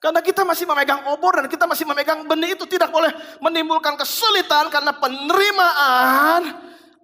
[0.03, 4.69] Karena kita masih memegang obor dan kita masih memegang benih itu tidak boleh menimbulkan kesulitan
[4.75, 6.43] karena penerimaan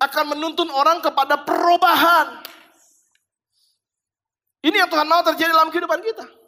[0.02, 2.42] akan menuntun orang kepada perubahan.
[4.62, 6.41] Ini yang Tuhan mau terjadi dalam kehidupan kita.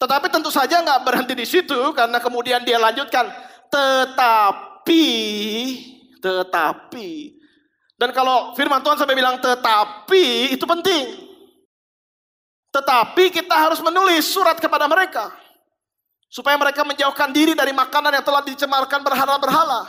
[0.00, 3.28] Tetapi tentu saja nggak berhenti di situ karena kemudian dia lanjutkan
[3.68, 5.06] tetapi
[6.18, 7.40] tetapi
[8.00, 11.28] dan kalau firman Tuhan sampai bilang tetapi itu penting.
[12.72, 15.28] Tetapi kita harus menulis surat kepada mereka
[16.32, 19.84] supaya mereka menjauhkan diri dari makanan yang telah dicemarkan berhala-berhala.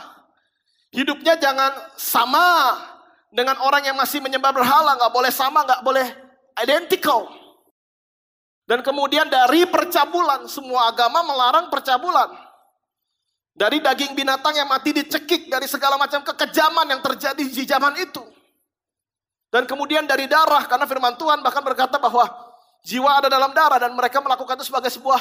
[0.92, 2.76] Hidupnya jangan sama
[3.32, 6.04] dengan orang yang masih menyembah berhala, nggak boleh sama, nggak boleh
[6.60, 7.32] identical.
[8.62, 12.30] Dan kemudian dari percabulan, semua agama melarang percabulan.
[13.52, 18.22] Dari daging binatang yang mati dicekik, dari segala macam kekejaman yang terjadi di zaman itu.
[19.52, 22.24] Dan kemudian dari darah, karena firman Tuhan bahkan berkata bahwa
[22.80, 25.20] jiwa ada dalam darah dan mereka melakukan itu sebagai sebuah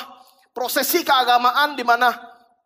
[0.55, 2.15] prosesi keagamaan di mana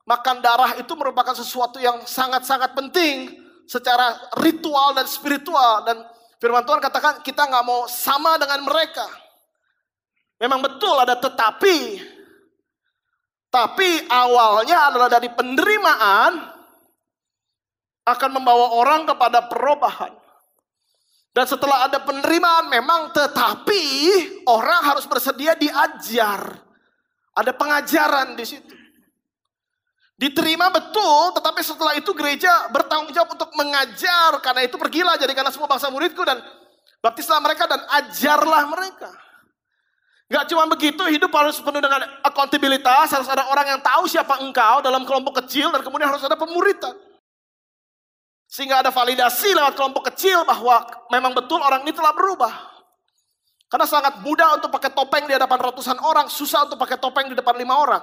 [0.05, 3.33] makan darah itu merupakan sesuatu yang sangat-sangat penting
[3.65, 6.05] secara ritual dan spiritual dan
[6.37, 9.24] firman Tuhan katakan kita nggak mau sama dengan mereka.
[10.39, 11.99] Memang betul ada tetapi.
[13.47, 16.55] Tapi awalnya adalah dari penerimaan
[18.03, 20.11] akan membawa orang kepada perubahan.
[21.35, 23.83] Dan setelah ada penerimaan memang tetapi
[24.47, 26.63] orang harus bersedia diajar.
[27.35, 28.75] Ada pengajaran di situ.
[30.15, 34.39] Diterima betul, tetapi setelah itu gereja bertanggung jawab untuk mengajar.
[34.39, 36.39] Karena itu pergilah jadikanlah semua bangsa muridku dan
[37.03, 39.24] baptislah mereka dan ajarlah mereka.
[40.25, 44.81] Gak cuma begitu, hidup harus penuh dengan akuntabilitas, harus ada orang yang tahu siapa engkau
[44.81, 46.97] dalam kelompok kecil dan kemudian harus ada pemuritan.
[48.49, 50.81] Sehingga ada validasi lewat kelompok kecil bahwa
[51.13, 52.53] memang betul orang ini telah berubah.
[53.69, 57.35] Karena sangat mudah untuk pakai topeng di hadapan ratusan orang, susah untuk pakai topeng di
[57.37, 58.01] depan lima orang.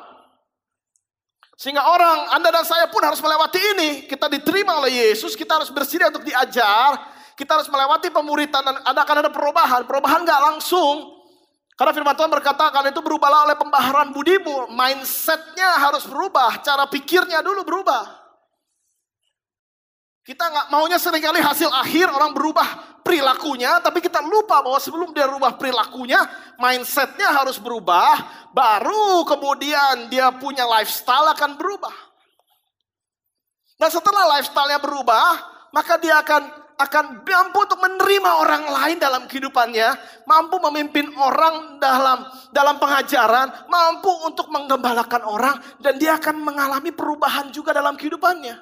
[1.59, 3.91] Sehingga orang, Anda dan saya pun harus melewati ini.
[4.11, 6.99] Kita diterima oleh Yesus, kita harus bersedia untuk diajar.
[7.39, 9.87] Kita harus melewati pemuritan dan ada akan ada perubahan.
[9.87, 11.22] Perubahan nggak langsung.
[11.73, 14.71] Karena firman Tuhan berkata, karena itu berubahlah oleh pembaharan budimu.
[14.77, 18.23] Mindsetnya harus berubah, cara pikirnya dulu berubah.
[20.23, 25.11] Kita nggak maunya sering kali hasil akhir orang berubah perilakunya, tapi kita lupa bahwa sebelum
[25.11, 26.23] dia berubah perilakunya,
[26.63, 28.23] mindsetnya harus berubah,
[28.55, 31.97] baru kemudian dia punya lifestyle akan berubah.
[33.75, 35.27] Dan setelah lifestyle-nya berubah,
[35.75, 39.89] maka dia akan akan mampu untuk menerima orang lain dalam kehidupannya,
[40.27, 47.49] mampu memimpin orang dalam dalam pengajaran, mampu untuk menggembalakan orang, dan dia akan mengalami perubahan
[47.55, 48.59] juga dalam kehidupannya.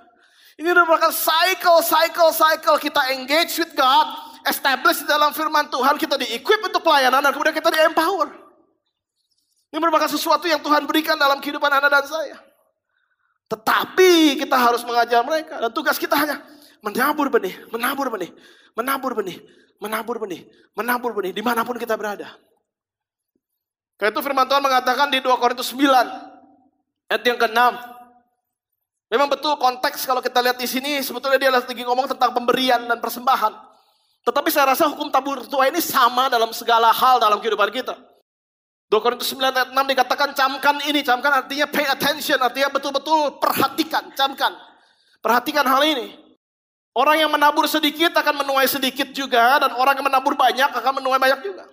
[0.60, 4.06] Ini merupakan cycle, cycle, cycle kita engage with God,
[4.44, 8.28] establish dalam firman Tuhan, kita di-equip untuk pelayanan dan kemudian kita di-empower.
[9.70, 12.38] Ini merupakan sesuatu yang Tuhan berikan dalam kehidupan Anda dan saya.
[13.50, 16.38] Tetapi kita harus mengajar mereka dan tugas kita hanya
[16.80, 18.30] menabur benih, menabur benih,
[18.76, 19.38] menabur benih,
[19.80, 20.40] menabur benih,
[20.76, 22.36] menabur benih di mana pun kita berada.
[24.00, 25.84] Karena itu firman Tuhan mengatakan di 2 Korintus 9
[27.12, 27.60] ayat yang ke-6
[29.10, 33.02] Memang betul konteks kalau kita lihat di sini sebetulnya dia lagi ngomong tentang pemberian dan
[33.02, 33.50] persembahan.
[34.22, 37.98] Tetapi saya rasa hukum tabur tua ini sama dalam segala hal dalam kehidupan kita.
[38.86, 44.14] 2 Korintus 9 ayat 6 dikatakan camkan ini, camkan artinya pay attention, artinya betul-betul perhatikan,
[44.14, 44.54] camkan.
[45.18, 46.14] Perhatikan hal ini.
[46.90, 51.22] Orang yang menabur sedikit akan menuai sedikit juga, dan orang yang menabur banyak akan menuai
[51.22, 51.64] banyak juga.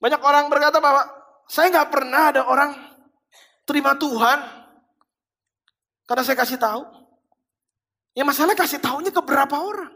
[0.00, 1.04] Banyak orang berkata bahwa
[1.50, 2.70] saya nggak pernah ada orang
[3.68, 4.38] terima Tuhan
[6.08, 6.82] karena saya kasih tahu.
[8.16, 9.92] Ya masalah kasih tahunya ke berapa orang.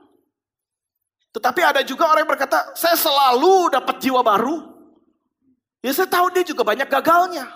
[1.32, 4.60] Tetapi ada juga orang yang berkata, saya selalu dapat jiwa baru.
[5.80, 7.48] Ya saya tahu dia juga banyak gagalnya.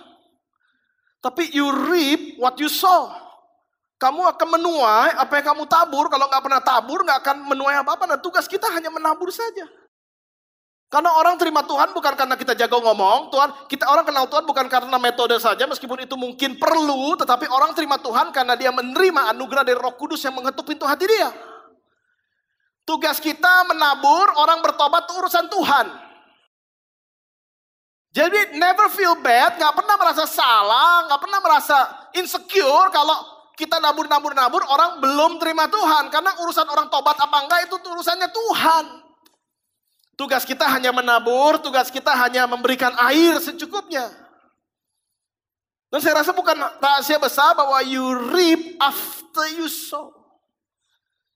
[1.20, 3.25] Tapi you reap what you sow.
[3.96, 6.12] Kamu akan menuai apa yang kamu tabur.
[6.12, 8.04] Kalau nggak pernah tabur, nggak akan menuai apa-apa.
[8.04, 9.64] Nah tugas kita hanya menabur saja.
[10.86, 14.70] Karena orang terima Tuhan bukan karena kita jago ngomong, Tuhan, kita orang kenal Tuhan bukan
[14.70, 19.66] karena metode saja, meskipun itu mungkin perlu, tetapi orang terima Tuhan karena dia menerima anugerah
[19.66, 21.34] dari Roh Kudus yang mengetuk pintu hati dia.
[22.86, 25.86] Tugas kita menabur, orang bertobat itu urusan Tuhan.
[28.14, 31.76] Jadi never feel bad, nggak pernah merasa salah, nggak pernah merasa
[32.14, 36.12] insecure kalau kita nabur, nabur, nabur, orang belum terima Tuhan.
[36.12, 38.84] Karena urusan orang tobat apa enggak itu urusannya Tuhan.
[40.16, 44.12] Tugas kita hanya menabur, tugas kita hanya memberikan air secukupnya.
[45.88, 50.12] Dan saya rasa bukan rahasia besar bahwa you reap after you sow.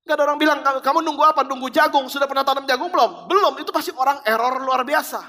[0.04, 1.44] Gak ada orang bilang, kamu nunggu apa?
[1.44, 2.09] Nunggu jagung.
[2.12, 3.30] Sudah pernah tanam jagung belum?
[3.30, 3.52] Belum.
[3.61, 5.22] Itu pasti orang error luar biasa.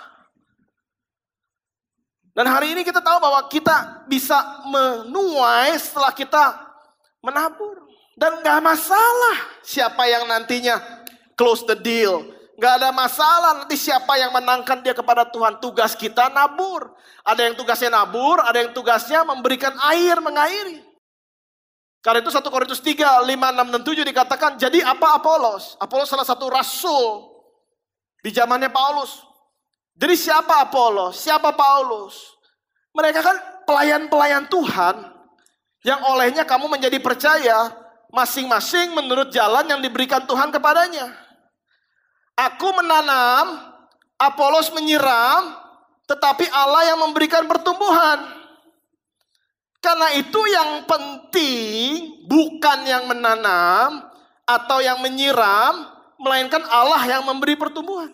[2.32, 6.71] Dan hari ini kita tahu bahwa kita bisa menuai setelah kita
[7.22, 7.88] menabur.
[8.18, 10.78] Dan gak masalah siapa yang nantinya
[11.40, 12.22] close the deal
[12.62, 15.58] Gak ada masalah nanti siapa yang menangkan dia kepada Tuhan.
[15.58, 16.94] Tugas kita nabur.
[17.26, 20.78] Ada yang tugasnya nabur, ada yang tugasnya memberikan air, mengairi.
[22.06, 25.78] Karena itu 1 Korintus 3, 5, 6, dan 7 dikatakan, jadi apa Apolos?
[25.82, 27.34] Apolos salah satu rasul
[28.22, 29.26] di zamannya Paulus.
[29.98, 31.18] Jadi siapa Apolos?
[31.18, 32.38] Siapa Paulus?
[32.94, 35.11] Mereka kan pelayan-pelayan Tuhan
[35.82, 37.74] yang olehnya kamu menjadi percaya
[38.14, 41.10] masing-masing menurut jalan yang diberikan Tuhan kepadanya.
[42.38, 43.74] Aku menanam,
[44.22, 45.58] Apolos menyiram,
[46.06, 48.20] tetapi Allah yang memberikan pertumbuhan.
[49.82, 54.06] Karena itu yang penting bukan yang menanam
[54.46, 55.90] atau yang menyiram,
[56.22, 58.14] melainkan Allah yang memberi pertumbuhan.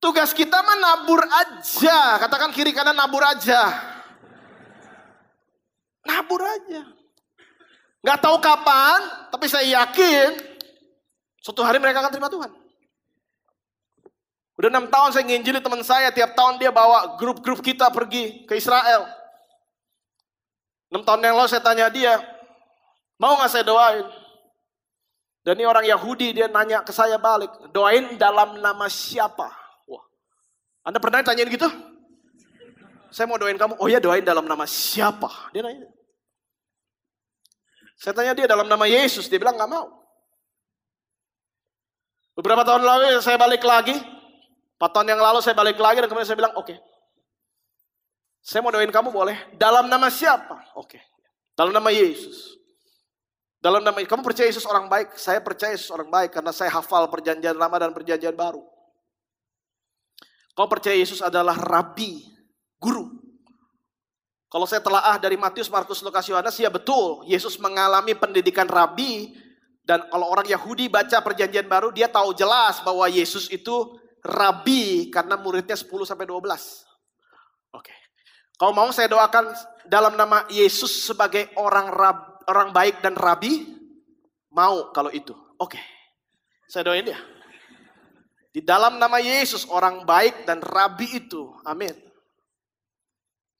[0.00, 3.95] Tugas kita menabur aja, katakan kiri kanan nabur aja.
[6.26, 6.82] Nabur aja.
[8.02, 10.56] Gak tahu kapan, tapi saya yakin
[11.46, 12.50] Suatu hari mereka akan terima Tuhan.
[14.58, 18.58] Udah enam tahun saya nginjili teman saya, tiap tahun dia bawa grup-grup kita pergi ke
[18.58, 19.06] Israel.
[20.90, 22.18] Enam tahun yang lalu saya tanya dia,
[23.22, 24.10] Mau nggak saya doain?
[25.46, 29.46] Dan ini orang Yahudi dia nanya ke saya balik, doain dalam nama siapa?
[29.86, 30.02] Wah,
[30.82, 31.70] Anda pernah tanyain gitu?
[33.14, 35.54] Saya mau doain kamu, oh ya doain dalam nama siapa?
[35.54, 35.86] Dia nanya.
[37.96, 39.88] Saya tanya dia dalam nama Yesus, dia bilang nggak mau.
[42.36, 43.96] Beberapa tahun lalu saya balik lagi,
[44.76, 46.68] empat tahun yang lalu saya balik lagi dan kemudian saya bilang oke.
[46.68, 46.78] Okay.
[48.44, 49.34] Saya mau doain kamu boleh.
[49.56, 50.76] Dalam nama siapa?
[50.76, 51.00] Oke.
[51.00, 51.02] Okay.
[51.56, 52.60] Dalam nama Yesus.
[53.58, 57.08] Dalam nama kamu percaya Yesus orang baik, saya percaya Yesus orang baik karena saya hafal
[57.10, 58.62] perjanjian lama dan perjanjian baru.
[60.54, 62.22] Kau percaya Yesus adalah rabi,
[62.78, 63.25] guru.
[64.56, 67.20] Kalau saya telaah dari Matius, Markus, Lukas, Yohanes, ya betul.
[67.28, 69.36] Yesus mengalami pendidikan rabi
[69.84, 75.36] dan kalau orang Yahudi baca perjanjian baru, dia tahu jelas bahwa Yesus itu rabi karena
[75.36, 76.40] muridnya 10 sampai 12.
[77.76, 77.92] Oke.
[78.56, 79.52] Kalau mau saya doakan
[79.84, 83.76] dalam nama Yesus sebagai orang rabi orang baik dan rabi?
[84.56, 85.36] Mau kalau itu.
[85.60, 85.76] Oke.
[86.64, 87.20] Saya doain dia.
[88.56, 91.52] Di dalam nama Yesus orang baik dan rabi itu.
[91.68, 92.05] Amin.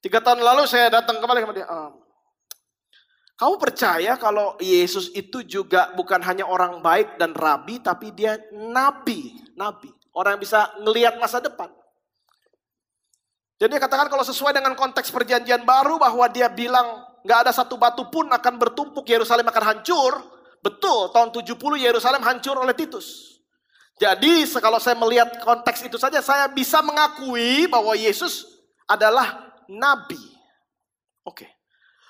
[0.07, 1.67] Tiga tahun lalu saya datang kembali kepada dia.
[1.67, 1.99] Um,
[3.35, 9.35] kamu percaya kalau Yesus itu juga bukan hanya orang baik dan rabi, tapi dia nabi,
[9.59, 9.91] nabi.
[10.15, 11.67] Orang yang bisa ngelihat masa depan.
[13.59, 17.75] Jadi dia katakan kalau sesuai dengan konteks perjanjian baru bahwa dia bilang nggak ada satu
[17.75, 20.23] batu pun akan bertumpuk, Yerusalem akan hancur.
[20.63, 21.51] Betul, tahun 70
[21.83, 23.43] Yerusalem hancur oleh Titus.
[23.99, 28.47] Jadi kalau saya melihat konteks itu saja, saya bisa mengakui bahwa Yesus
[28.87, 30.19] adalah nabi.
[31.23, 31.47] Oke.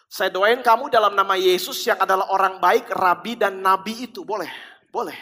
[0.07, 4.23] Saya doain kamu dalam nama Yesus yang adalah orang baik, rabi dan nabi itu.
[4.23, 4.47] Boleh?
[4.87, 5.17] Boleh.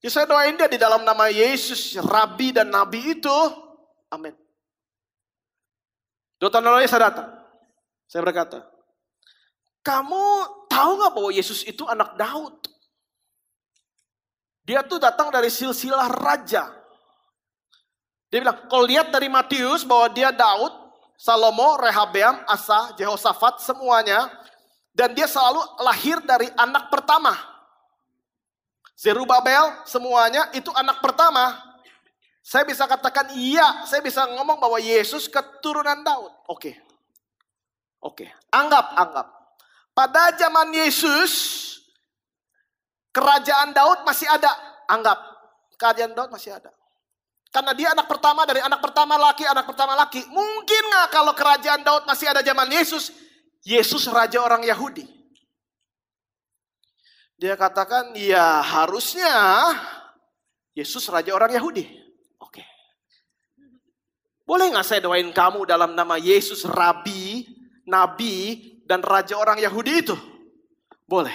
[0.00, 3.38] Jadi saya doain dia di dalam nama Yesus, rabi dan nabi itu.
[4.12, 4.32] Amin.
[6.40, 7.28] Dua tahun saya datang.
[8.08, 8.64] Saya berkata,
[9.84, 10.24] kamu
[10.72, 12.56] tahu nggak bahwa Yesus itu anak Daud?
[14.64, 16.79] Dia tuh datang dari silsilah raja.
[18.30, 20.70] Dia bilang, kalau lihat dari Matius bahwa dia Daud,
[21.18, 24.30] Salomo, Rehabeam, Asa, Jehoshaphat, semuanya.
[24.90, 27.34] Dan dia selalu lahir dari anak pertama.
[28.94, 31.58] Zerubabel, semuanya itu anak pertama.
[32.40, 36.32] Saya bisa katakan iya, saya bisa ngomong bahwa Yesus keturunan Daud.
[36.50, 36.74] Oke,
[38.00, 39.26] Oke, anggap, anggap.
[39.92, 41.32] Pada zaman Yesus,
[43.12, 44.48] kerajaan Daud masih ada.
[44.88, 45.20] Anggap,
[45.76, 46.72] kerajaan Daud masih ada.
[47.50, 50.22] Karena dia anak pertama dari anak pertama laki, anak pertama laki.
[50.30, 53.10] Mungkin nggak kalau kerajaan Daud masih ada zaman Yesus,
[53.66, 55.02] Yesus raja orang Yahudi.
[57.34, 59.34] Dia katakan, ya harusnya
[60.78, 61.90] Yesus raja orang Yahudi.
[62.38, 62.62] Oke.
[64.46, 67.50] Boleh nggak saya doain kamu dalam nama Yesus Rabi,
[67.82, 70.14] nabi, dan raja orang Yahudi itu?
[71.02, 71.34] Boleh.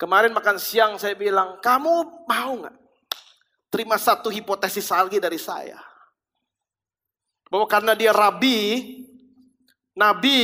[0.00, 2.83] Kemarin makan siang saya bilang, kamu mau nggak
[3.74, 5.82] terima satu hipotesis lagi dari saya?
[7.50, 9.02] Bahwa karena dia rabi,
[9.98, 10.38] nabi,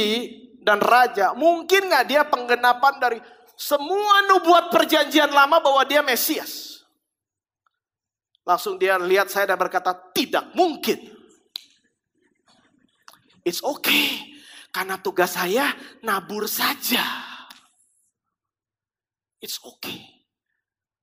[0.59, 3.19] dan raja, mungkin nggak dia penggenapan dari
[3.55, 6.83] semua nubuat perjanjian lama bahwa dia Mesias?
[8.43, 10.99] Langsung dia lihat saya dan berkata, tidak mungkin.
[13.47, 14.27] It's okay.
[14.75, 15.71] Karena tugas saya
[16.03, 17.03] nabur saja.
[19.39, 20.20] It's okay.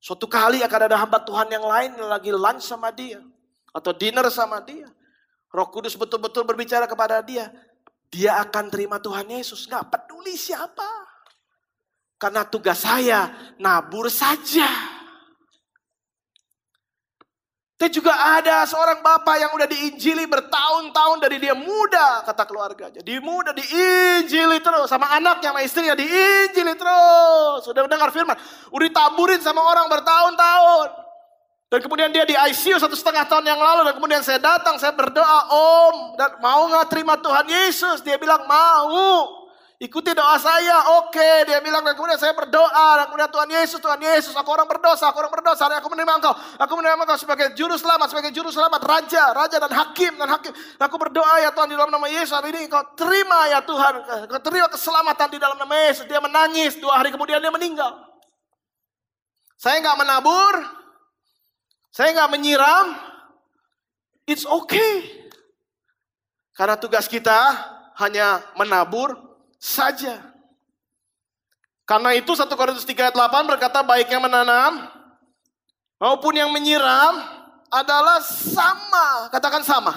[0.08, 3.20] Suatu kali akan ada hamba Tuhan yang lain yang lagi lunch sama dia.
[3.76, 4.88] Atau dinner sama dia.
[5.52, 7.52] Roh Kudus betul-betul berbicara kepada dia.
[8.08, 9.67] Dia akan terima Tuhan Yesus.
[9.67, 10.88] Gak peduli siapa.
[12.15, 14.96] Karena tugas saya nabur saja.
[17.78, 23.06] Tapi juga ada seorang bapak yang udah diinjili bertahun-tahun dari dia muda, kata keluarganya.
[23.06, 27.70] Di muda diinjili terus sama anaknya sama istrinya diinjili terus.
[27.70, 28.34] Sudah mendengar firman,
[28.74, 30.90] udah ditaburin sama orang bertahun-tahun.
[31.70, 34.98] Dan kemudian dia di ICU satu setengah tahun yang lalu dan kemudian saya datang, saya
[34.98, 38.02] berdoa, Om, dan mau nggak terima Tuhan Yesus?
[38.02, 39.47] Dia bilang mau.
[39.78, 41.46] Ikuti doa saya, oke.
[41.46, 45.13] Dia bilang dan kemudian saya berdoa dan kemudian Tuhan Yesus, Tuhan Yesus, aku orang berdosa,
[45.13, 48.82] aku orang berdosa, aku menerima Engkau, aku menerima Engkau sebagai juru selamat, sebagai juru selamat,
[48.82, 50.50] raja, raja dan hakim dan hakim.
[50.82, 53.94] Aku berdoa ya Tuhan di dalam nama Yesus hari ini Engkau terima ya Tuhan,
[54.25, 56.10] Engkau terima keselamatan di dalam nama Yesus.
[56.10, 58.02] Dia menangis, dua hari kemudian dia meninggal.
[59.62, 60.54] Saya nggak menabur,
[61.94, 62.98] saya nggak menyiram,
[64.25, 65.06] it's okay.
[66.58, 67.38] Karena tugas kita
[68.02, 70.22] hanya menabur, saja.
[71.88, 74.86] Karena itu 1 Korintus 3 ayat 8 berkata baik yang menanam
[75.98, 77.22] maupun yang menyiram
[77.72, 79.32] adalah sama.
[79.32, 79.94] Katakan sama.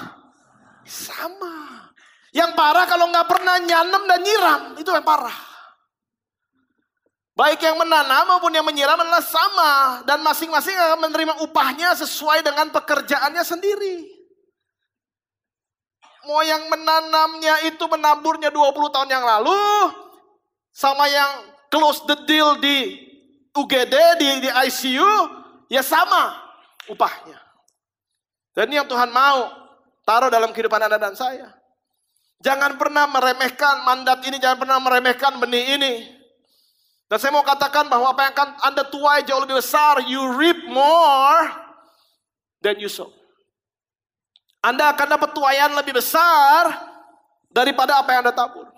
[0.87, 1.91] Sama.
[2.31, 5.35] Yang parah kalau nggak pernah nyanem dan nyiram, itu yang parah.
[7.35, 10.05] Baik yang menanam maupun yang menyiram adalah sama.
[10.07, 14.10] Dan masing-masing akan menerima upahnya sesuai dengan pekerjaannya sendiri.
[16.29, 19.57] Mau yang menanamnya itu menaburnya 20 tahun yang lalu.
[20.71, 22.97] Sama yang close the deal di
[23.57, 25.12] UGD, di, di ICU.
[25.73, 26.37] Ya sama
[26.91, 27.39] upahnya.
[28.53, 29.49] Dan ini yang Tuhan mau
[30.03, 31.55] taruh dalam kehidupan Anda dan saya.
[32.41, 35.95] Jangan pernah meremehkan mandat ini, jangan pernah meremehkan benih ini.
[37.11, 40.57] Dan saya mau katakan bahwa apa yang akan Anda tuai jauh lebih besar, you reap
[40.66, 41.43] more
[42.64, 43.20] than you sow.
[44.61, 46.69] Anda akan dapat tuayan lebih besar
[47.49, 48.69] daripada apa yang Anda tabur.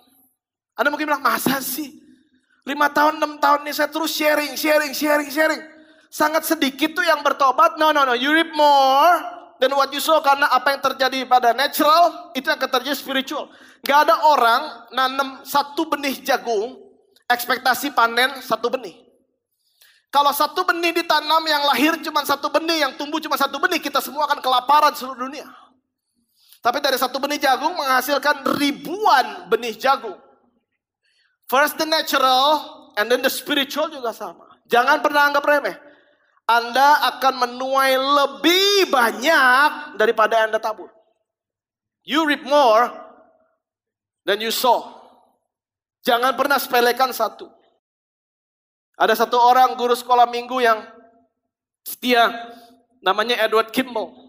[0.79, 1.99] Anda mungkin bilang, masa sih?
[2.63, 5.63] Lima tahun, enam tahun ini saya terus sharing, sharing, sharing, sharing.
[6.07, 7.75] Sangat sedikit tuh yang bertobat.
[7.75, 8.15] No, no, no.
[8.15, 9.19] You reap more
[9.59, 13.51] dan what you saw karena apa yang terjadi pada natural itu akan terjadi spiritual.
[13.83, 14.63] Gak ada orang
[14.95, 16.79] nanam satu benih jagung,
[17.27, 18.95] ekspektasi panen satu benih.
[20.13, 23.99] Kalau satu benih ditanam yang lahir cuma satu benih, yang tumbuh cuma satu benih, kita
[23.99, 25.49] semua akan kelaparan seluruh dunia.
[26.63, 30.15] Tapi dari satu benih jagung menghasilkan ribuan benih jagung.
[31.51, 34.47] First the natural, and then the spiritual juga sama.
[34.71, 35.77] Jangan pernah anggap remeh.
[36.47, 40.91] Anda akan menuai lebih banyak daripada Anda tabur.
[42.07, 42.91] You reap more
[44.23, 45.03] than you sow.
[46.03, 47.51] Jangan pernah sepelekan satu.
[48.99, 50.83] Ada satu orang guru sekolah minggu yang
[51.83, 52.31] setia,
[53.03, 54.22] namanya Edward Kimball.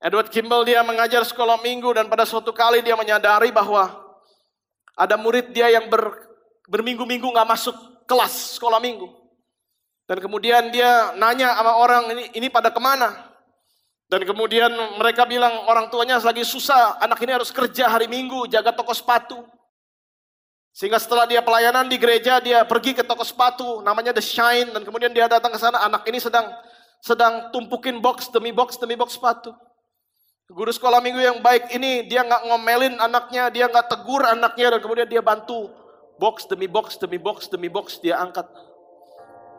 [0.00, 3.96] Edward Kimball dia mengajar sekolah minggu dan pada suatu kali dia menyadari bahwa
[4.96, 6.12] ada murid dia yang ber,
[6.68, 9.08] berminggu-minggu nggak masuk kelas sekolah minggu.
[10.06, 13.26] Dan kemudian dia nanya sama orang ini, ini pada ke mana?
[14.06, 14.70] Dan kemudian
[15.02, 19.42] mereka bilang orang tuanya lagi susah, anak ini harus kerja hari minggu, jaga toko sepatu.
[20.70, 24.86] Sehingga setelah dia pelayanan di gereja, dia pergi ke toko sepatu, namanya The Shine, dan
[24.86, 26.46] kemudian dia datang ke sana, anak ini sedang
[27.02, 29.50] sedang tumpukin box demi box demi box sepatu.
[30.46, 34.80] Guru sekolah minggu yang baik ini, dia nggak ngomelin anaknya, dia nggak tegur anaknya, dan
[34.80, 35.74] kemudian dia bantu
[36.22, 38.46] box demi box demi box demi box dia angkat.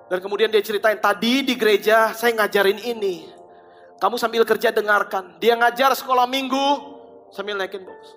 [0.07, 3.27] Dan kemudian dia ceritain, tadi di gereja saya ngajarin ini.
[3.99, 5.35] Kamu sambil kerja dengarkan.
[5.43, 6.65] Dia ngajar sekolah minggu
[7.35, 8.15] sambil naikin box.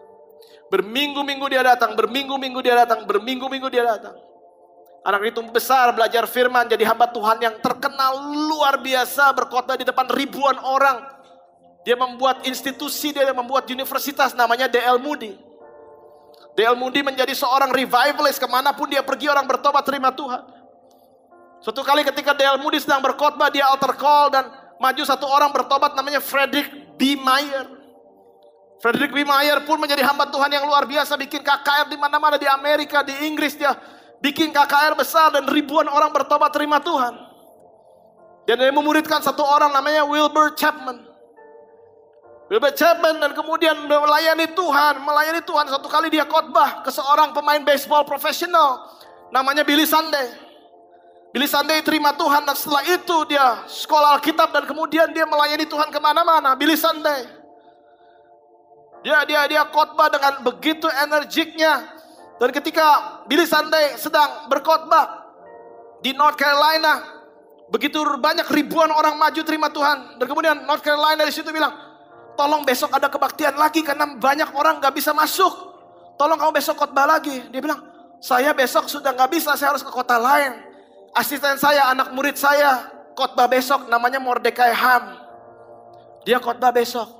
[0.71, 4.15] Berminggu-minggu dia datang, berminggu-minggu dia datang, berminggu-minggu dia datang.
[5.03, 10.07] Anak itu besar, belajar firman, jadi hamba Tuhan yang terkenal luar biasa, berkhotbah di depan
[10.07, 11.20] ribuan orang.
[11.81, 15.33] Dia membuat institusi, dia membuat universitas namanya DL Moody.
[16.53, 20.45] DL Moody menjadi seorang revivalist, ke mana pun dia pergi orang bertobat terima Tuhan.
[21.61, 24.49] Suatu kali ketika Dale Moody sedang berkhotbah, dia altar call dan
[24.81, 27.17] maju satu orang bertobat namanya Frederick B.
[27.21, 27.69] Meyer.
[28.81, 29.25] Frederick B.
[29.29, 33.13] Meyer pun menjadi hamba Tuhan yang luar biasa, bikin KKR di mana-mana di Amerika, di
[33.29, 33.77] Inggris dia
[34.25, 37.13] bikin KKR besar dan ribuan orang bertobat terima Tuhan.
[38.49, 41.10] Dan dia memuridkan satu orang namanya Wilbur Chapman.
[42.59, 45.71] Chapman dan kemudian melayani Tuhan, melayani Tuhan.
[45.71, 48.91] Satu kali dia khotbah ke seorang pemain baseball profesional
[49.31, 50.35] namanya Billy Sunday.
[51.31, 55.95] Billy Sunday terima Tuhan dan setelah itu dia sekolah Alkitab dan kemudian dia melayani Tuhan
[55.95, 56.59] ke mana-mana.
[56.59, 57.23] Billy Sunday.
[59.07, 62.03] Dia dia dia khotbah dengan begitu energiknya.
[62.43, 62.87] Dan ketika
[63.31, 65.23] Billy Sunday sedang berkhotbah
[66.03, 66.99] di North Carolina,
[67.71, 70.19] begitu banyak ribuan orang maju terima Tuhan.
[70.19, 71.90] Dan kemudian North Carolina di situ bilang,
[72.41, 75.53] tolong besok ada kebaktian lagi karena banyak orang nggak bisa masuk.
[76.17, 77.37] Tolong kamu besok khotbah lagi.
[77.53, 77.85] Dia bilang,
[78.17, 80.57] saya besok sudah nggak bisa, saya harus ke kota lain.
[81.13, 85.21] Asisten saya, anak murid saya, khotbah besok namanya Mordecai Ham.
[86.25, 87.13] Dia khotbah besok.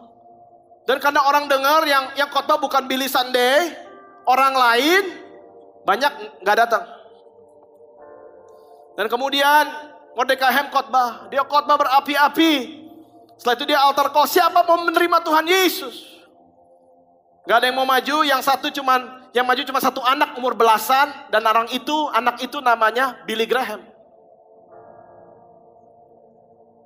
[0.89, 3.77] Dan karena orang dengar yang yang khotbah bukan Billy Sunday,
[4.25, 5.03] orang lain
[5.85, 6.85] banyak nggak datang.
[8.97, 9.69] Dan kemudian
[10.17, 12.80] Mordecai Ham khotbah, dia khotbah berapi-api.
[13.41, 15.97] Setelah itu dia altar call, siapa mau menerima Tuhan Yesus?
[17.49, 21.09] Gak ada yang mau maju, yang satu cuman yang maju cuma satu anak umur belasan
[21.33, 23.81] dan orang itu anak itu namanya Billy Graham.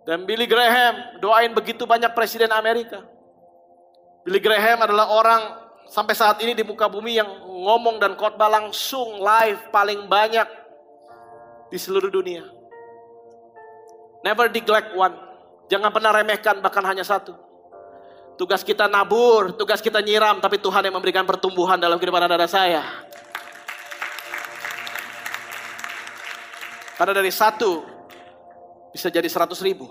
[0.07, 3.03] Dan Billy Graham doain begitu banyak presiden Amerika.
[4.23, 5.43] Billy Graham adalah orang
[5.91, 10.47] sampai saat ini di muka bumi yang ngomong dan khotbah langsung live paling banyak
[11.67, 12.47] di seluruh dunia.
[14.23, 15.34] Never neglect one.
[15.75, 17.35] Jangan pernah remehkan bahkan hanya satu.
[18.39, 22.47] Tugas kita nabur, tugas kita nyiram, tapi Tuhan yang memberikan pertumbuhan dalam kehidupan anda dan
[22.47, 22.83] saya.
[26.95, 27.83] Karena dari satu
[28.95, 29.91] bisa jadi seratus ribu.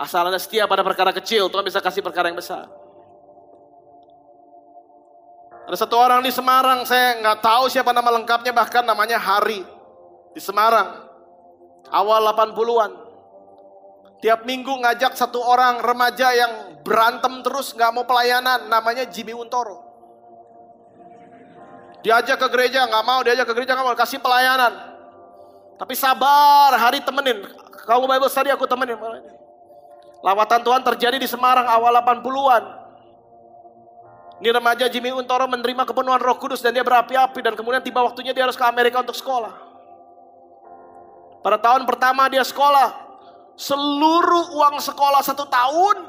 [0.00, 2.72] Asal anda setia pada perkara kecil, Tuhan bisa kasih perkara yang besar.
[5.68, 9.60] Ada satu orang di Semarang, saya nggak tahu siapa nama lengkapnya, bahkan namanya Hari.
[10.32, 11.04] Di Semarang.
[11.92, 13.07] Awal 80-an.
[14.18, 19.86] Tiap minggu ngajak satu orang remaja yang berantem terus nggak mau pelayanan, namanya Jimmy Untoro.
[22.02, 24.74] Diajak ke gereja nggak mau, diajak ke gereja nggak mau, kasih pelayanan.
[25.78, 27.46] Tapi sabar, hari temenin.
[27.86, 28.98] Kamu Bible study aku temenin.
[30.18, 32.64] Lawatan Tuhan terjadi di Semarang awal 80-an.
[34.42, 38.34] Ini remaja Jimmy Untoro menerima kepenuhan roh kudus dan dia berapi-api dan kemudian tiba waktunya
[38.34, 39.54] dia harus ke Amerika untuk sekolah.
[41.42, 43.07] Pada tahun pertama dia sekolah,
[43.58, 46.06] seluruh uang sekolah satu tahun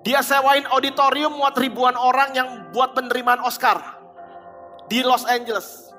[0.00, 4.00] dia sewain auditorium muat ribuan orang yang buat penerimaan Oscar
[4.88, 5.92] di Los Angeles.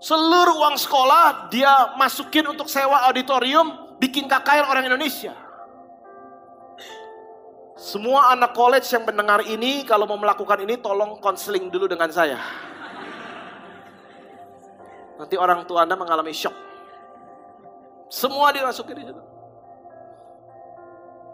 [0.00, 5.36] Seluruh uang sekolah dia masukin untuk sewa auditorium bikin KKL orang Indonesia.
[7.78, 12.34] Semua anak college yang mendengar ini, kalau mau melakukan ini, tolong konseling dulu dengan saya.
[15.14, 16.54] Nanti orang tua Anda mengalami shock.
[18.10, 19.27] Semua dimasukin di situ.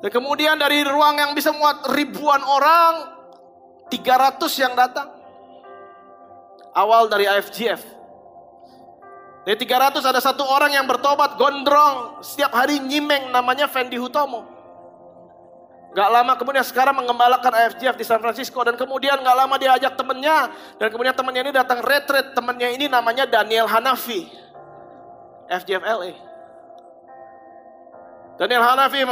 [0.05, 3.09] Dan kemudian dari ruang yang bisa muat ribuan orang,
[3.89, 5.09] 300 yang datang.
[6.77, 7.81] Awal dari AFGF.
[9.49, 14.45] Dari 300 ada satu orang yang bertobat, gondrong, setiap hari nyimeng namanya Fendi Hutomo.
[15.97, 19.97] Gak lama kemudian sekarang mengembalakan AFGF di San Francisco dan kemudian gak lama dia ajak
[19.97, 24.29] temennya dan kemudian temennya ini datang retreat temennya ini namanya Daniel Hanafi
[25.49, 26.34] FGF LA.
[28.35, 29.07] Daniel Hanafi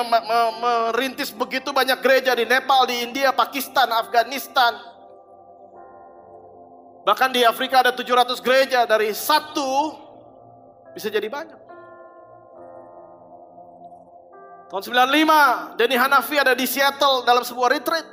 [0.59, 4.75] merintis begitu banyak gereja di Nepal, di India, Pakistan, Afghanistan.
[7.07, 9.95] Bahkan di Afrika ada 700 gereja dari satu
[10.95, 11.61] bisa jadi banyak.
[14.71, 18.07] Tahun 95, Denny Hanafi ada di Seattle dalam sebuah retreat.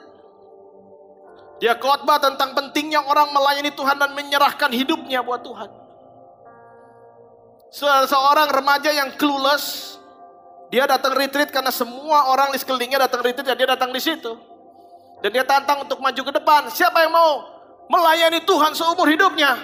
[1.59, 5.69] Dia khotbah tentang pentingnya orang melayani Tuhan dan menyerahkan hidupnya buat Tuhan.
[8.09, 9.98] Seorang remaja yang clueless,
[10.69, 14.37] dia datang retreat karena semua orang di sekelilingnya datang retreat dan dia datang di situ.
[15.19, 16.69] Dan dia tantang untuk maju ke depan.
[16.69, 17.43] Siapa yang mau
[17.89, 19.57] melayani Tuhan seumur hidupnya?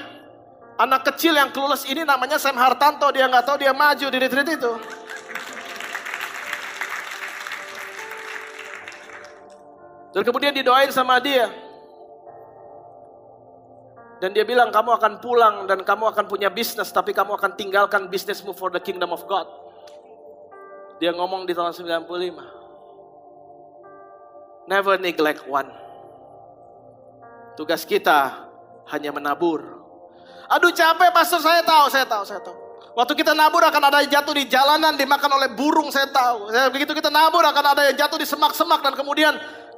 [0.75, 3.07] Anak kecil yang clueless ini namanya Sam Hartanto.
[3.13, 4.73] Dia nggak tahu dia maju di retreat itu.
[10.11, 11.47] Dan kemudian didoain sama dia.
[14.19, 18.07] Dan dia bilang kamu akan pulang dan kamu akan punya bisnis tapi kamu akan tinggalkan
[18.07, 19.64] bisnismu for the kingdom of God.
[20.99, 22.07] Dia ngomong di tahun 95.
[24.65, 25.69] Never neglect one.
[27.55, 28.49] Tugas kita
[28.91, 29.63] hanya menabur.
[30.51, 32.57] Aduh capek pastor saya tahu, saya tahu, saya tahu.
[32.95, 36.47] Waktu kita nabur akan ada yang jatuh di jalanan dimakan oleh burung saya tahu.
[36.71, 39.35] Begitu kita nabur akan ada yang jatuh di semak-semak dan kemudian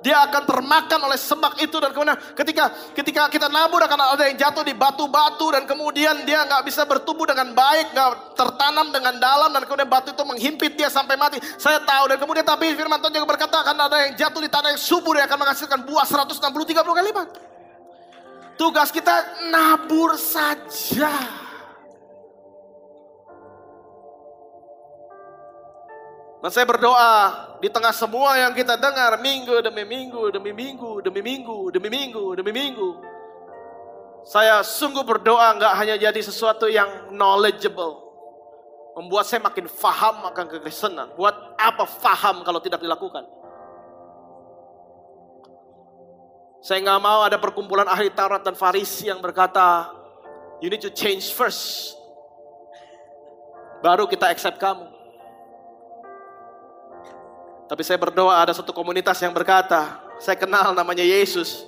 [0.08, 4.40] dia akan termakan oleh semak itu dan kemudian ketika ketika kita nabur akan ada yang
[4.40, 9.52] jatuh di batu-batu dan kemudian dia nggak bisa bertumbuh dengan baik, nggak tertanam dengan dalam
[9.52, 11.44] dan kemudian batu itu menghimpit dia sampai mati.
[11.60, 14.72] Saya tahu dan kemudian tapi firman Tuhan juga berkata akan ada yang jatuh di tanah
[14.72, 17.28] yang subur yang akan menghasilkan buah 160 30 kali lipat.
[18.56, 21.12] Tugas kita nabur saja.
[26.48, 27.12] Dan saya berdoa
[27.60, 32.26] di tengah semua yang kita dengar minggu demi minggu, demi minggu, demi minggu, demi minggu,
[32.40, 32.90] demi minggu.
[34.24, 38.00] Saya sungguh berdoa nggak hanya jadi sesuatu yang knowledgeable.
[38.96, 41.20] Membuat saya makin faham akan kekristenan.
[41.20, 43.28] Buat apa faham kalau tidak dilakukan?
[46.64, 49.92] Saya nggak mau ada perkumpulan ahli Taurat dan Farisi yang berkata,
[50.64, 51.92] you need to change first.
[53.84, 54.96] Baru kita accept kamu.
[57.68, 61.68] Tapi saya berdoa ada satu komunitas yang berkata, saya kenal namanya Yesus.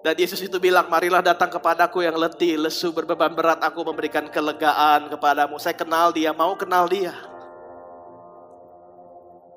[0.00, 5.12] Dan Yesus itu bilang, marilah datang kepadaku yang letih, lesu, berbeban berat, aku memberikan kelegaan
[5.12, 5.60] kepadamu.
[5.60, 7.12] Saya kenal dia, mau kenal dia.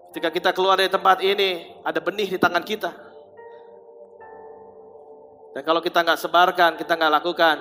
[0.09, 2.91] Ketika kita keluar dari tempat ini, ada benih di tangan kita.
[5.53, 7.57] Dan kalau kita nggak sebarkan, kita nggak lakukan,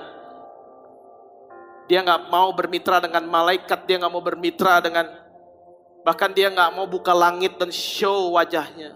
[1.93, 5.28] dia nggak mau bermitra dengan malaikat, dia nggak mau bermitra dengan
[6.07, 8.95] Bahkan dia nggak mau buka langit dan show wajahnya.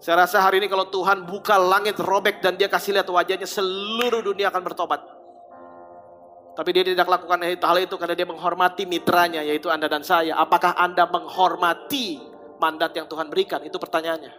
[0.00, 4.24] Saya rasa hari ini kalau Tuhan buka langit robek dan dia kasih lihat wajahnya, seluruh
[4.24, 5.04] dunia akan bertobat.
[6.56, 10.40] Tapi dia tidak lakukan hal itu karena dia menghormati mitranya, yaitu Anda dan saya.
[10.40, 12.16] Apakah Anda menghormati
[12.56, 13.60] mandat yang Tuhan berikan?
[13.60, 14.32] Itu pertanyaannya.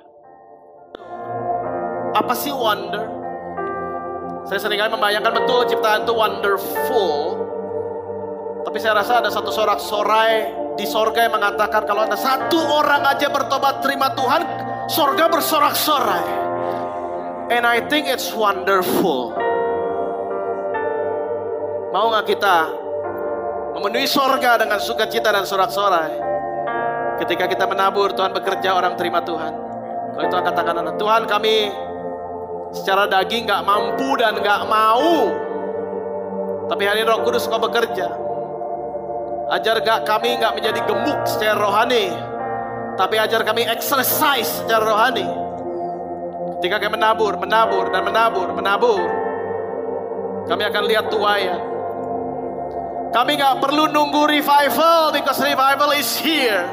[2.18, 3.06] Apa sih wonder?
[4.50, 7.51] Saya sering kali membayangkan betul ciptaan itu wonderful.
[8.62, 13.28] Tapi saya rasa ada satu sorak-sorai di sorga yang mengatakan kalau ada satu orang aja
[13.28, 14.42] bertobat terima Tuhan,
[14.86, 16.26] sorga bersorak-sorai.
[17.52, 19.36] And I think it's wonderful.
[21.92, 22.58] Mau nggak kita
[23.76, 26.32] memenuhi sorga dengan sukacita dan sorak-sorai?
[27.20, 29.54] Ketika kita menabur, Tuhan bekerja, orang terima Tuhan.
[30.16, 31.56] Kalau Tuhan katakan, Tuhan kami
[32.72, 35.36] secara daging nggak mampu dan nggak mau.
[36.72, 38.31] Tapi hari ini Roh Kudus kau bekerja.
[39.50, 42.14] Ajar gak kami nggak menjadi gemuk secara rohani,
[43.00, 45.26] tapi ajar kami exercise secara rohani.
[46.62, 49.02] Ketika kami menabur, menabur, dan menabur, menabur,
[50.46, 51.62] kami akan lihat tuayan.
[53.12, 56.64] Kami nggak perlu nunggu revival because revival is here.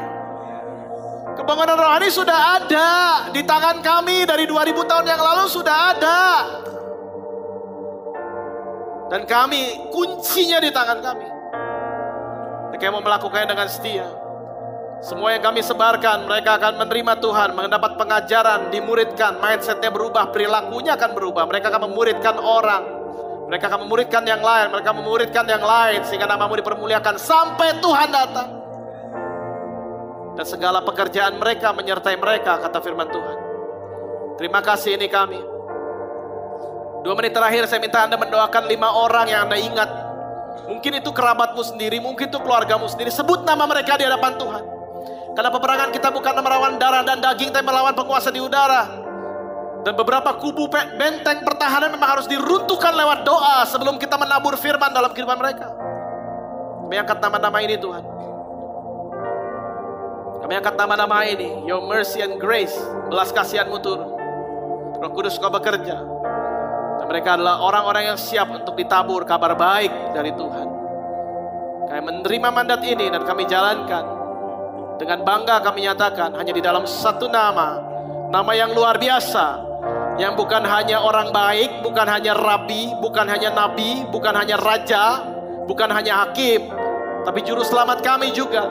[1.35, 2.91] Kebangunan rohani sudah ada
[3.31, 6.23] di tangan kami dari 2000 tahun yang lalu sudah ada.
[9.09, 11.38] Dan kami kuncinya di tangan kami.
[12.69, 14.07] Mereka mau melakukannya dengan setia.
[14.99, 21.11] Semua yang kami sebarkan, mereka akan menerima Tuhan, mendapat pengajaran, dimuridkan, mindsetnya berubah, perilakunya akan
[21.14, 21.47] berubah.
[21.47, 22.83] Mereka akan memuridkan orang,
[23.47, 28.49] mereka akan memuridkan yang lain, mereka memuridkan yang lain, sehingga namamu dipermuliakan sampai Tuhan datang.
[30.35, 33.37] Dan segala pekerjaan mereka menyertai mereka, kata firman Tuhan.
[34.39, 35.39] Terima kasih ini kami.
[37.07, 39.91] Dua menit terakhir saya minta Anda mendoakan lima orang yang Anda ingat.
[40.66, 43.12] Mungkin itu kerabatmu sendiri, mungkin itu keluargamu sendiri.
[43.14, 44.64] Sebut nama mereka di hadapan Tuhan.
[45.38, 49.06] Karena peperangan kita bukan melawan darah dan daging, tapi melawan penguasa di udara.
[49.86, 55.14] Dan beberapa kubu benteng pertahanan memang harus diruntuhkan lewat doa sebelum kita menabur firman dalam
[55.14, 55.70] kehidupan mereka.
[56.82, 58.04] Kami angkat nama-nama ini Tuhan.
[60.42, 61.68] Kami angkat nama-nama ini.
[61.68, 62.74] Your mercy and grace.
[63.06, 64.09] Belas kasihanmu turun.
[64.98, 66.00] Roh Kudus kau bekerja.
[67.09, 70.68] Mereka adalah orang-orang yang siap untuk ditabur kabar baik dari Tuhan.
[71.88, 74.04] Kami menerima mandat ini dan kami jalankan
[74.98, 77.80] dengan bangga kami nyatakan hanya di dalam satu nama,
[78.28, 79.46] nama yang luar biasa,
[80.18, 85.22] yang bukan hanya orang baik, bukan hanya rabi, bukan hanya nabi, bukan hanya raja,
[85.64, 86.68] bukan hanya hakim,
[87.22, 88.68] tapi juru selamat kami juga.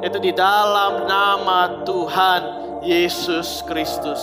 [0.00, 2.42] Itu di dalam nama Tuhan
[2.80, 4.22] Yesus Kristus.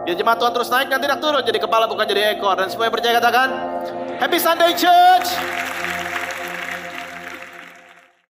[0.00, 2.56] Biar jemaat Tuhan terus naik dan tidak turun jadi kepala bukan jadi ekor.
[2.56, 3.48] Dan semua yang percaya katakan,
[4.16, 5.28] Happy Sunday Church!